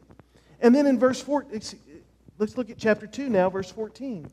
And 0.62 0.76
then 0.76 0.86
in 0.86 1.00
verse 1.00 1.20
4, 1.22 1.48
let's 2.38 2.56
look 2.56 2.70
at 2.70 2.78
chapter 2.78 3.08
2 3.08 3.30
now, 3.30 3.50
verse 3.50 3.72
14. 3.72 4.30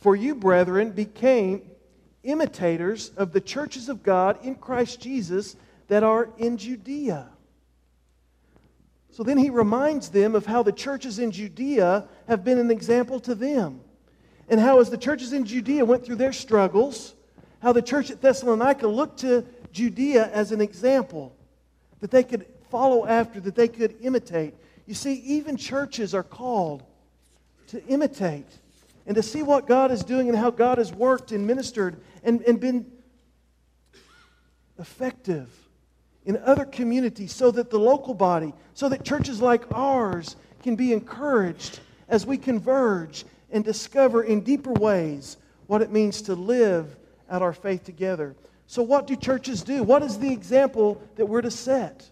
For 0.00 0.16
you, 0.16 0.34
brethren, 0.34 0.90
became 0.90 1.62
imitators 2.22 3.10
of 3.16 3.32
the 3.32 3.40
churches 3.40 3.88
of 3.88 4.02
God 4.02 4.44
in 4.44 4.54
Christ 4.54 5.00
Jesus 5.00 5.56
that 5.88 6.02
are 6.02 6.30
in 6.38 6.56
Judea. 6.56 7.28
So 9.10 9.22
then 9.22 9.38
he 9.38 9.50
reminds 9.50 10.08
them 10.08 10.34
of 10.34 10.46
how 10.46 10.62
the 10.62 10.72
churches 10.72 11.18
in 11.18 11.30
Judea 11.30 12.06
have 12.28 12.44
been 12.44 12.58
an 12.58 12.70
example 12.70 13.20
to 13.20 13.34
them. 13.34 13.80
And 14.48 14.58
how, 14.58 14.80
as 14.80 14.90
the 14.90 14.98
churches 14.98 15.32
in 15.32 15.44
Judea 15.44 15.84
went 15.84 16.04
through 16.04 16.16
their 16.16 16.32
struggles, 16.32 17.14
how 17.60 17.72
the 17.72 17.82
church 17.82 18.10
at 18.10 18.20
Thessalonica 18.20 18.86
looked 18.86 19.20
to 19.20 19.44
Judea 19.72 20.30
as 20.32 20.52
an 20.52 20.60
example 20.60 21.34
that 22.00 22.10
they 22.10 22.22
could 22.22 22.46
follow 22.70 23.06
after, 23.06 23.40
that 23.40 23.54
they 23.54 23.68
could 23.68 23.96
imitate. 24.00 24.54
You 24.86 24.94
see, 24.94 25.14
even 25.14 25.56
churches 25.56 26.14
are 26.14 26.22
called 26.22 26.82
to 27.68 27.84
imitate 27.86 28.48
and 29.10 29.16
to 29.16 29.24
see 29.24 29.42
what 29.42 29.66
God 29.66 29.90
is 29.90 30.04
doing 30.04 30.28
and 30.28 30.38
how 30.38 30.52
God 30.52 30.78
has 30.78 30.92
worked 30.92 31.32
and 31.32 31.44
ministered 31.44 31.96
and, 32.22 32.42
and 32.42 32.60
been 32.60 32.86
effective 34.78 35.50
in 36.24 36.36
other 36.36 36.64
communities 36.64 37.32
so 37.32 37.50
that 37.50 37.70
the 37.70 37.78
local 37.80 38.14
body, 38.14 38.54
so 38.72 38.88
that 38.88 39.04
churches 39.04 39.42
like 39.42 39.64
ours 39.74 40.36
can 40.62 40.76
be 40.76 40.92
encouraged 40.92 41.80
as 42.08 42.24
we 42.24 42.36
converge 42.36 43.24
and 43.50 43.64
discover 43.64 44.22
in 44.22 44.42
deeper 44.42 44.72
ways 44.74 45.38
what 45.66 45.82
it 45.82 45.90
means 45.90 46.22
to 46.22 46.36
live 46.36 46.94
out 47.28 47.42
our 47.42 47.52
faith 47.52 47.82
together. 47.82 48.36
So, 48.68 48.80
what 48.80 49.08
do 49.08 49.16
churches 49.16 49.64
do? 49.64 49.82
What 49.82 50.04
is 50.04 50.20
the 50.20 50.32
example 50.32 51.02
that 51.16 51.26
we're 51.26 51.42
to 51.42 51.50
set? 51.50 52.08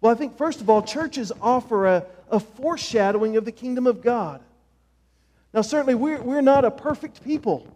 Well, 0.00 0.12
I 0.12 0.16
think, 0.16 0.38
first 0.38 0.62
of 0.62 0.70
all, 0.70 0.80
churches 0.80 1.30
offer 1.42 1.88
a, 1.88 2.06
a 2.30 2.40
foreshadowing 2.40 3.36
of 3.36 3.44
the 3.44 3.52
kingdom 3.52 3.86
of 3.86 4.00
God. 4.00 4.40
Now, 5.52 5.62
certainly, 5.62 5.94
we're, 5.94 6.22
we're 6.22 6.40
not 6.40 6.64
a 6.64 6.70
perfect 6.70 7.22
people, 7.22 7.66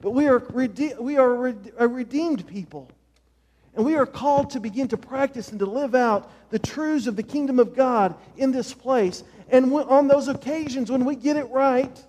but 0.00 0.10
we 0.10 0.26
are, 0.26 0.38
rede- 0.38 0.96
we 0.98 1.16
are 1.16 1.54
a 1.78 1.88
redeemed 1.88 2.46
people. 2.46 2.88
And 3.76 3.84
we 3.84 3.96
are 3.96 4.06
called 4.06 4.50
to 4.50 4.60
begin 4.60 4.88
to 4.88 4.96
practice 4.96 5.50
and 5.50 5.58
to 5.58 5.66
live 5.66 5.94
out 5.94 6.30
the 6.50 6.60
truths 6.60 7.08
of 7.08 7.16
the 7.16 7.24
kingdom 7.24 7.58
of 7.58 7.74
God 7.74 8.14
in 8.36 8.52
this 8.52 8.72
place. 8.72 9.24
And 9.48 9.72
on 9.72 10.06
those 10.06 10.28
occasions 10.28 10.90
when 10.90 11.04
we 11.04 11.16
get 11.16 11.36
it 11.36 11.50
right, 11.50 12.00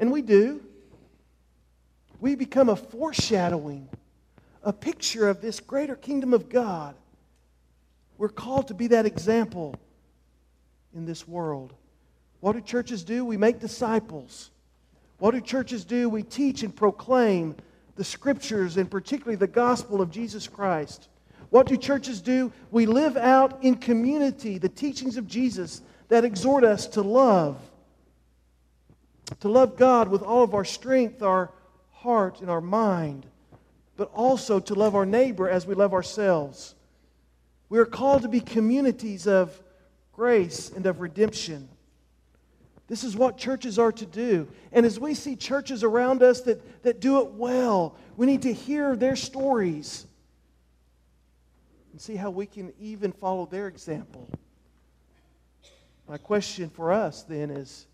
And 0.00 0.10
we 0.10 0.22
do. 0.22 0.62
We 2.20 2.34
become 2.34 2.70
a 2.70 2.76
foreshadowing, 2.76 3.88
a 4.64 4.72
picture 4.72 5.28
of 5.28 5.40
this 5.40 5.60
greater 5.60 5.94
kingdom 5.94 6.34
of 6.34 6.48
God. 6.48 6.96
We're 8.18 8.30
called 8.30 8.68
to 8.68 8.74
be 8.74 8.88
that 8.88 9.06
example 9.06 9.76
in 10.94 11.04
this 11.06 11.28
world. 11.28 11.72
What 12.40 12.52
do 12.52 12.60
churches 12.60 13.04
do? 13.04 13.24
We 13.24 13.36
make 13.36 13.60
disciples. 13.60 14.50
What 15.18 15.32
do 15.32 15.40
churches 15.40 15.84
do? 15.84 16.08
We 16.08 16.22
teach 16.22 16.62
and 16.62 16.74
proclaim 16.74 17.54
the 17.96 18.04
scriptures 18.04 18.78
and 18.78 18.90
particularly 18.90 19.36
the 19.36 19.46
gospel 19.46 20.00
of 20.00 20.10
Jesus 20.10 20.48
Christ. 20.48 21.08
What 21.50 21.66
do 21.66 21.76
churches 21.76 22.20
do? 22.20 22.52
We 22.70 22.86
live 22.86 23.16
out 23.16 23.62
in 23.62 23.76
community 23.76 24.56
the 24.58 24.68
teachings 24.68 25.16
of 25.16 25.26
Jesus 25.26 25.82
that 26.08 26.24
exhort 26.24 26.64
us 26.64 26.86
to 26.88 27.02
love. 27.02 27.60
To 29.40 29.48
love 29.48 29.76
God 29.76 30.08
with 30.08 30.22
all 30.22 30.42
of 30.42 30.54
our 30.54 30.64
strength, 30.64 31.22
our 31.22 31.50
heart, 31.92 32.40
and 32.40 32.48
our 32.48 32.60
mind, 32.60 33.26
but 33.96 34.10
also 34.14 34.58
to 34.60 34.74
love 34.74 34.94
our 34.94 35.06
neighbor 35.06 35.48
as 35.48 35.66
we 35.66 35.74
love 35.74 35.92
ourselves. 35.92 36.74
We 37.68 37.78
are 37.78 37.86
called 37.86 38.22
to 38.22 38.28
be 38.28 38.40
communities 38.40 39.26
of 39.26 39.60
grace 40.12 40.70
and 40.70 40.86
of 40.86 41.00
redemption. 41.00 41.68
This 42.90 43.04
is 43.04 43.14
what 43.16 43.38
churches 43.38 43.78
are 43.78 43.92
to 43.92 44.04
do. 44.04 44.48
And 44.72 44.84
as 44.84 44.98
we 44.98 45.14
see 45.14 45.36
churches 45.36 45.84
around 45.84 46.24
us 46.24 46.40
that, 46.40 46.82
that 46.82 46.98
do 46.98 47.20
it 47.20 47.30
well, 47.34 47.94
we 48.16 48.26
need 48.26 48.42
to 48.42 48.52
hear 48.52 48.96
their 48.96 49.14
stories 49.14 50.04
and 51.92 52.00
see 52.00 52.16
how 52.16 52.30
we 52.30 52.46
can 52.46 52.72
even 52.80 53.12
follow 53.12 53.46
their 53.46 53.68
example. 53.68 54.28
My 56.08 56.18
question 56.18 56.68
for 56.68 56.92
us 56.92 57.22
then 57.22 57.50
is 57.50 57.86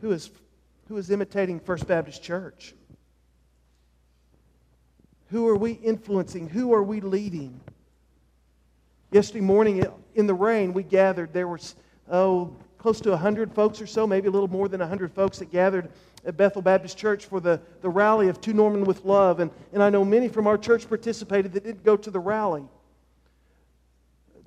who 0.00 0.12
is, 0.12 0.30
who 0.86 0.96
is 0.96 1.10
imitating 1.10 1.58
First 1.58 1.88
Baptist 1.88 2.22
Church? 2.22 2.76
Who 5.30 5.48
are 5.48 5.56
we 5.56 5.72
influencing? 5.72 6.48
Who 6.48 6.72
are 6.74 6.82
we 6.84 7.00
leading? 7.00 7.60
Yesterday 9.10 9.40
morning 9.40 9.84
in 10.14 10.28
the 10.28 10.34
rain, 10.34 10.72
we 10.72 10.84
gathered. 10.84 11.32
There 11.32 11.48
was, 11.48 11.74
oh, 12.08 12.54
close 12.84 13.00
to 13.00 13.08
100 13.08 13.50
folks 13.50 13.80
or 13.80 13.86
so, 13.86 14.06
maybe 14.06 14.28
a 14.28 14.30
little 14.30 14.46
more 14.46 14.68
than 14.68 14.78
100 14.78 15.10
folks 15.10 15.38
that 15.38 15.50
gathered 15.50 15.88
at 16.26 16.36
Bethel 16.36 16.60
Baptist 16.60 16.98
Church 16.98 17.24
for 17.24 17.40
the, 17.40 17.58
the 17.80 17.88
rally 17.88 18.28
of 18.28 18.42
To 18.42 18.52
Norman 18.52 18.84
with 18.84 19.06
Love. 19.06 19.40
And, 19.40 19.50
and 19.72 19.82
I 19.82 19.88
know 19.88 20.04
many 20.04 20.28
from 20.28 20.46
our 20.46 20.58
church 20.58 20.86
participated 20.86 21.54
that 21.54 21.64
didn't 21.64 21.82
go 21.82 21.96
to 21.96 22.10
the 22.10 22.20
rally. 22.20 22.64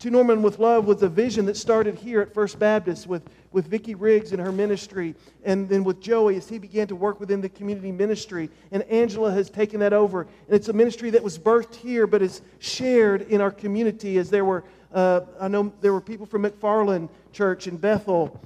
To 0.02 0.12
Norman 0.12 0.44
with 0.44 0.60
Love 0.60 0.86
was 0.86 1.02
a 1.02 1.10
vision 1.10 1.46
that 1.46 1.58
started 1.58 1.96
here 1.98 2.22
at 2.22 2.32
First 2.32 2.60
Baptist 2.60 3.08
with, 3.08 3.28
with 3.52 3.66
Vicki 3.66 3.96
Riggs 3.96 4.32
and 4.32 4.40
her 4.40 4.52
ministry, 4.52 5.16
and 5.44 5.68
then 5.68 5.84
with 5.84 6.00
Joey 6.00 6.36
as 6.36 6.48
he 6.48 6.60
began 6.60 6.86
to 6.90 6.96
work 6.96 7.20
within 7.20 7.42
the 7.42 7.50
community 7.50 7.92
ministry. 7.92 8.52
And 8.72 8.84
Angela 8.84 9.32
has 9.32 9.50
taken 9.50 9.80
that 9.80 9.94
over. 9.94 10.22
And 10.22 10.56
it's 10.56 10.70
a 10.70 10.74
ministry 10.74 11.10
that 11.10 11.24
was 11.24 11.40
birthed 11.40 11.74
here, 11.74 12.06
but 12.06 12.22
is 12.22 12.44
shared 12.60 13.24
in 13.24 13.42
our 13.42 13.50
community 13.50 14.20
as 14.20 14.30
there 14.30 14.46
were, 14.46 14.64
uh, 14.94 15.22
I 15.40 15.48
know 15.48 15.74
there 15.82 15.94
were 15.94 16.02
people 16.02 16.26
from 16.26 16.44
McFarland 16.44 17.10
Church 17.34 17.68
in 17.68 17.78
Bethel, 17.78 18.40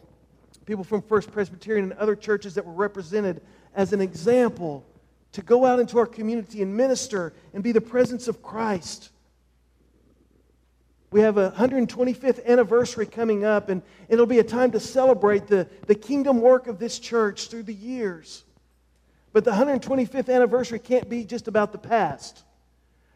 people 0.66 0.84
from 0.84 1.02
First 1.02 1.32
Presbyterian 1.32 1.92
and 1.92 2.00
other 2.00 2.16
churches 2.16 2.56
that 2.56 2.66
were 2.66 2.74
represented 2.74 3.42
as 3.76 3.94
an 3.94 4.02
example 4.02 4.86
to 5.34 5.42
go 5.42 5.66
out 5.66 5.80
into 5.80 5.98
our 5.98 6.06
community 6.06 6.62
and 6.62 6.76
minister 6.76 7.34
and 7.54 7.64
be 7.64 7.72
the 7.72 7.82
presence 7.82 8.28
of 8.28 8.42
Christ. 8.42 9.10
We 11.12 11.22
have 11.22 11.38
a 11.38 11.52
125th 11.52 12.46
anniversary 12.46 13.06
coming 13.06 13.44
up, 13.44 13.70
and 13.70 13.82
it'll 14.08 14.26
be 14.26 14.40
a 14.40 14.44
time 14.44 14.72
to 14.72 14.80
celebrate 14.80 15.48
the, 15.48 15.68
the 15.88 15.96
kingdom 15.96 16.40
work 16.40 16.68
of 16.68 16.80
this 16.80 17.00
church 17.00 17.50
through 17.50 17.64
the 17.64 17.74
years. 17.74 18.44
But 19.34 19.44
the 19.44 19.52
125th 19.52 20.34
anniversary 20.34 20.80
can't 20.80 21.10
be 21.10 21.24
just 21.26 21.48
about 21.48 21.74
the 21.74 21.78
past. 21.78 22.44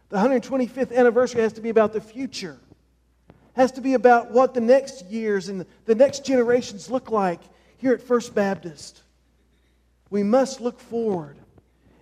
The 0.10 0.18
125th 0.18 0.94
anniversary 0.96 1.42
has 1.42 1.54
to 1.54 1.62
be 1.62 1.70
about 1.70 1.94
the 1.94 2.02
future. 2.02 2.58
Has 3.56 3.72
to 3.74 3.82
be 3.82 3.94
about 3.94 4.32
what 4.32 4.54
the 4.54 4.62
next 4.62 5.06
years 5.06 5.50
and 5.50 5.66
the 5.86 5.96
next 5.96 6.26
generations 6.26 6.90
look 6.90 7.10
like 7.10 7.40
here 7.78 7.94
at 7.94 8.02
First 8.02 8.36
Baptist. 8.36 9.02
We 10.10 10.24
must 10.24 10.62
look 10.62 10.80
forward. 10.80 11.38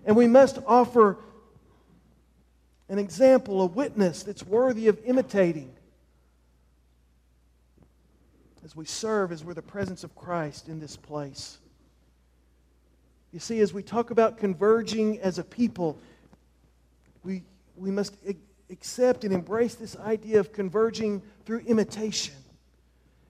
And 0.06 0.16
we 0.16 0.28
must 0.28 0.60
offer 0.68 1.18
an 2.90 3.00
example, 3.00 3.62
a 3.62 3.66
witness 3.66 4.24
that's 4.24 4.46
worthy 4.46 4.88
of 4.88 5.00
imitating 5.06 5.74
as 8.64 8.76
we 8.76 8.86
serve, 8.86 9.32
as 9.32 9.44
we're 9.44 9.54
the 9.54 9.62
presence 9.62 10.04
of 10.04 10.16
Christ 10.16 10.68
in 10.68 10.80
this 10.80 10.96
place. 10.96 11.58
You 13.32 13.40
see, 13.40 13.60
as 13.60 13.74
we 13.74 13.84
talk 13.84 14.12
about 14.12 14.38
converging 14.38 15.20
as 15.20 15.38
a 15.38 15.44
people, 15.44 15.98
we, 17.24 17.44
we 17.76 17.92
must 17.92 18.16
accept 18.70 19.24
and 19.24 19.34
embrace 19.34 19.76
this 19.76 19.96
idea 19.98 20.40
of 20.40 20.54
converging 20.54 21.22
through 21.46 21.60
imitation, 21.60 22.36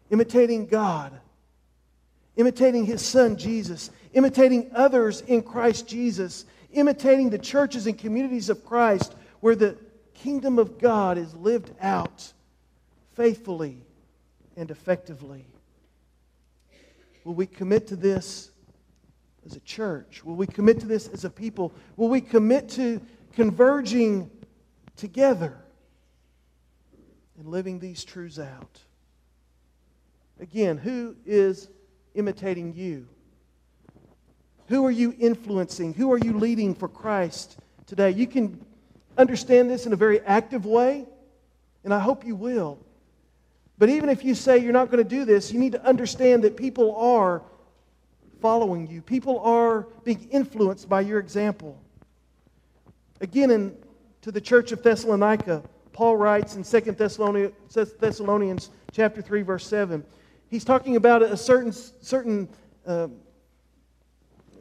imitating 0.09 0.65
God, 0.67 1.11
imitating 2.35 2.85
His 2.85 3.01
Son 3.01 3.35
Jesus, 3.37 3.91
imitating 4.13 4.71
others 4.73 5.21
in 5.21 5.41
Christ 5.41 5.87
Jesus, 5.87 6.45
imitating 6.71 7.29
the 7.29 7.37
churches 7.37 7.87
and 7.87 7.97
communities 7.97 8.49
of 8.49 8.65
Christ 8.65 9.15
where 9.39 9.55
the 9.55 9.77
kingdom 10.13 10.59
of 10.59 10.79
God 10.79 11.17
is 11.17 11.33
lived 11.35 11.71
out 11.81 12.31
faithfully 13.13 13.77
and 14.55 14.71
effectively. 14.71 15.45
Will 17.23 17.33
we 17.33 17.45
commit 17.45 17.87
to 17.87 17.95
this 17.95 18.51
as 19.45 19.55
a 19.55 19.59
church? 19.61 20.23
Will 20.23 20.35
we 20.35 20.47
commit 20.47 20.79
to 20.81 20.85
this 20.85 21.07
as 21.09 21.25
a 21.25 21.29
people? 21.29 21.73
Will 21.95 22.09
we 22.09 22.21
commit 22.21 22.69
to 22.69 23.01
converging 23.33 24.29
together 24.95 25.57
and 27.37 27.47
living 27.47 27.79
these 27.79 28.03
truths 28.03 28.39
out? 28.39 28.79
Again, 30.39 30.77
who 30.77 31.15
is 31.25 31.69
imitating 32.15 32.73
you? 32.73 33.07
Who 34.67 34.85
are 34.85 34.91
you 34.91 35.15
influencing? 35.19 35.93
Who 35.93 36.11
are 36.11 36.17
you 36.17 36.37
leading 36.37 36.73
for 36.73 36.87
Christ 36.87 37.57
today? 37.85 38.11
You 38.11 38.27
can 38.27 38.63
understand 39.17 39.69
this 39.69 39.85
in 39.85 39.93
a 39.93 39.95
very 39.95 40.21
active 40.21 40.65
way, 40.65 41.05
and 41.83 41.93
I 41.93 41.99
hope 41.99 42.25
you 42.25 42.35
will. 42.35 42.79
But 43.77 43.89
even 43.89 44.09
if 44.09 44.23
you 44.23 44.35
say 44.35 44.57
you're 44.59 44.73
not 44.73 44.89
going 44.89 45.03
to 45.03 45.09
do 45.09 45.25
this, 45.25 45.51
you 45.51 45.59
need 45.59 45.73
to 45.73 45.85
understand 45.85 46.43
that 46.43 46.55
people 46.55 46.95
are 46.95 47.41
following 48.41 48.87
you. 48.87 49.01
People 49.01 49.39
are 49.39 49.87
being 50.03 50.27
influenced 50.31 50.87
by 50.89 51.01
your 51.01 51.19
example. 51.19 51.79
Again, 53.21 53.51
in, 53.51 53.75
to 54.23 54.31
the 54.31 54.41
church 54.41 54.71
of 54.71 54.81
Thessalonica, 54.81 55.61
Paul 55.91 56.15
writes 56.15 56.55
in 56.55 56.63
2 56.63 56.93
Thessalonians, 56.93 57.53
Thessalonians 57.73 58.69
chapter 58.93 59.21
3, 59.21 59.41
verse 59.41 59.67
7. 59.67 60.03
He's 60.49 60.63
talking 60.63 60.95
about 60.95 61.21
a 61.21 61.35
certain, 61.35 61.73
certain 61.73 62.47
uh, 62.87 63.09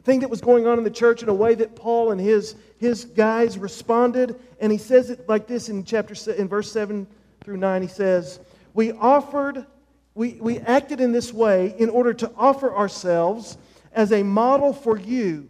thing 0.03 0.19
that 0.19 0.29
was 0.29 0.41
going 0.41 0.67
on 0.67 0.79
in 0.79 0.83
the 0.83 0.91
church 0.91 1.23
in 1.23 1.29
a 1.29 1.33
way 1.33 1.55
that 1.55 1.77
Paul 1.77 2.11
and 2.11 2.19
his, 2.19 2.55
his 2.77 3.05
guys 3.05 3.57
responded. 3.57 4.37
And 4.59 4.69
he 4.69 4.77
says 4.77 5.09
it 5.09 5.29
like 5.29 5.47
this 5.47 5.69
in 5.69 5.85
chapter 5.85 6.13
in 6.33 6.49
verse 6.49 6.69
7 6.69 7.07
through 7.45 7.57
9. 7.57 7.81
He 7.81 7.87
says, 7.87 8.41
we 8.73 8.91
offered, 8.91 9.65
we, 10.13 10.33
we 10.41 10.59
acted 10.59 10.99
in 10.99 11.13
this 11.13 11.31
way 11.31 11.73
in 11.79 11.89
order 11.89 12.13
to 12.15 12.29
offer 12.35 12.75
ourselves 12.75 13.57
as 13.93 14.11
a 14.11 14.23
model 14.23 14.73
for 14.73 14.97
you 14.97 15.47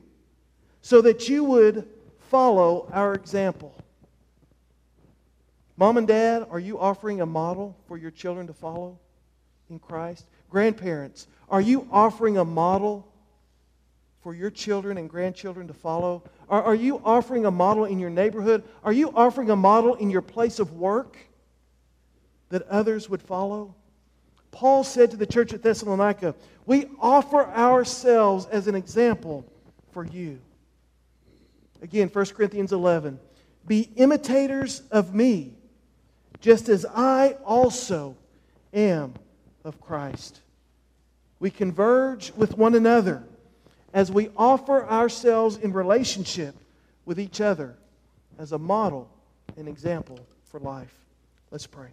so 0.84 1.02
that 1.02 1.30
you 1.30 1.43
would 1.45 1.88
follow 2.30 2.88
our 2.93 3.15
example. 3.15 3.76
Mom 5.78 5.98
and 5.98 6.08
dad, 6.08 6.46
are 6.50 6.60
you 6.60 6.80
offering 6.80 7.22
a 7.22 7.26
model 7.26 7.76
for 7.88 7.98
your 7.98 8.12
children 8.12 8.48
to 8.48 8.54
follow 8.54 9.00
in 9.70 9.80
Christ? 9.80 10.26
Grandparents, 10.50 11.28
are 11.50 11.62
you 11.62 11.88
offering 11.92 12.38
a 12.38 12.46
model 12.46 13.08
for 14.22 14.34
your 14.34 14.52
children 14.52 14.98
and 14.98 15.10
grandchildren 15.10 15.68
to 15.68 15.74
follow? 15.74 16.24
Are, 16.48 16.64
are 16.64 16.76
you 16.76 17.02
offering 17.04 17.46
a 17.46 17.52
model 17.52 17.86
in 17.86 18.00
your 18.00 18.12
neighborhood? 18.12 18.64
Are 18.84 18.94
you 18.94 19.12
offering 19.16 19.50
a 19.50 19.56
model 19.56 19.96
in 19.96 20.10
your 20.10 20.22
place 20.22 20.60
of 20.60 20.74
work? 20.74 21.18
that 22.54 22.68
others 22.68 23.10
would 23.10 23.22
follow? 23.22 23.74
Paul 24.52 24.84
said 24.84 25.10
to 25.10 25.18
the 25.18 25.26
church 25.26 25.54
at 25.54 25.64
Thessalonica, 25.64 26.36
We 26.68 26.86
offer 27.00 27.44
ourselves 27.48 28.46
as 28.46 28.68
an 28.68 28.76
example 28.76 29.44
for 29.92 30.06
you. 30.06 30.40
Again, 31.82 32.10
1 32.10 32.26
Corinthians 32.28 32.72
11. 32.72 33.20
Be 33.66 33.90
imitators 33.96 34.84
of 34.92 35.16
me, 35.16 35.56
just 36.43 36.67
as 36.67 36.86
I 36.93 37.38
also 37.45 38.17
am 38.73 39.13
of 39.63 39.79
Christ. 39.79 40.41
We 41.39 41.49
converge 41.49 42.34
with 42.36 42.58
one 42.58 42.75
another 42.75 43.23
as 43.93 44.12
we 44.12 44.29
offer 44.36 44.86
ourselves 44.86 45.56
in 45.56 45.71
relationship 45.71 46.53
with 47.06 47.17
each 47.17 47.39
other 47.39 47.75
as 48.38 48.51
a 48.51 48.58
model 48.58 49.10
and 49.56 49.69
example 49.69 50.19
for 50.43 50.60
life. 50.60 50.93
Let's 51.49 51.65
pray. 51.65 51.88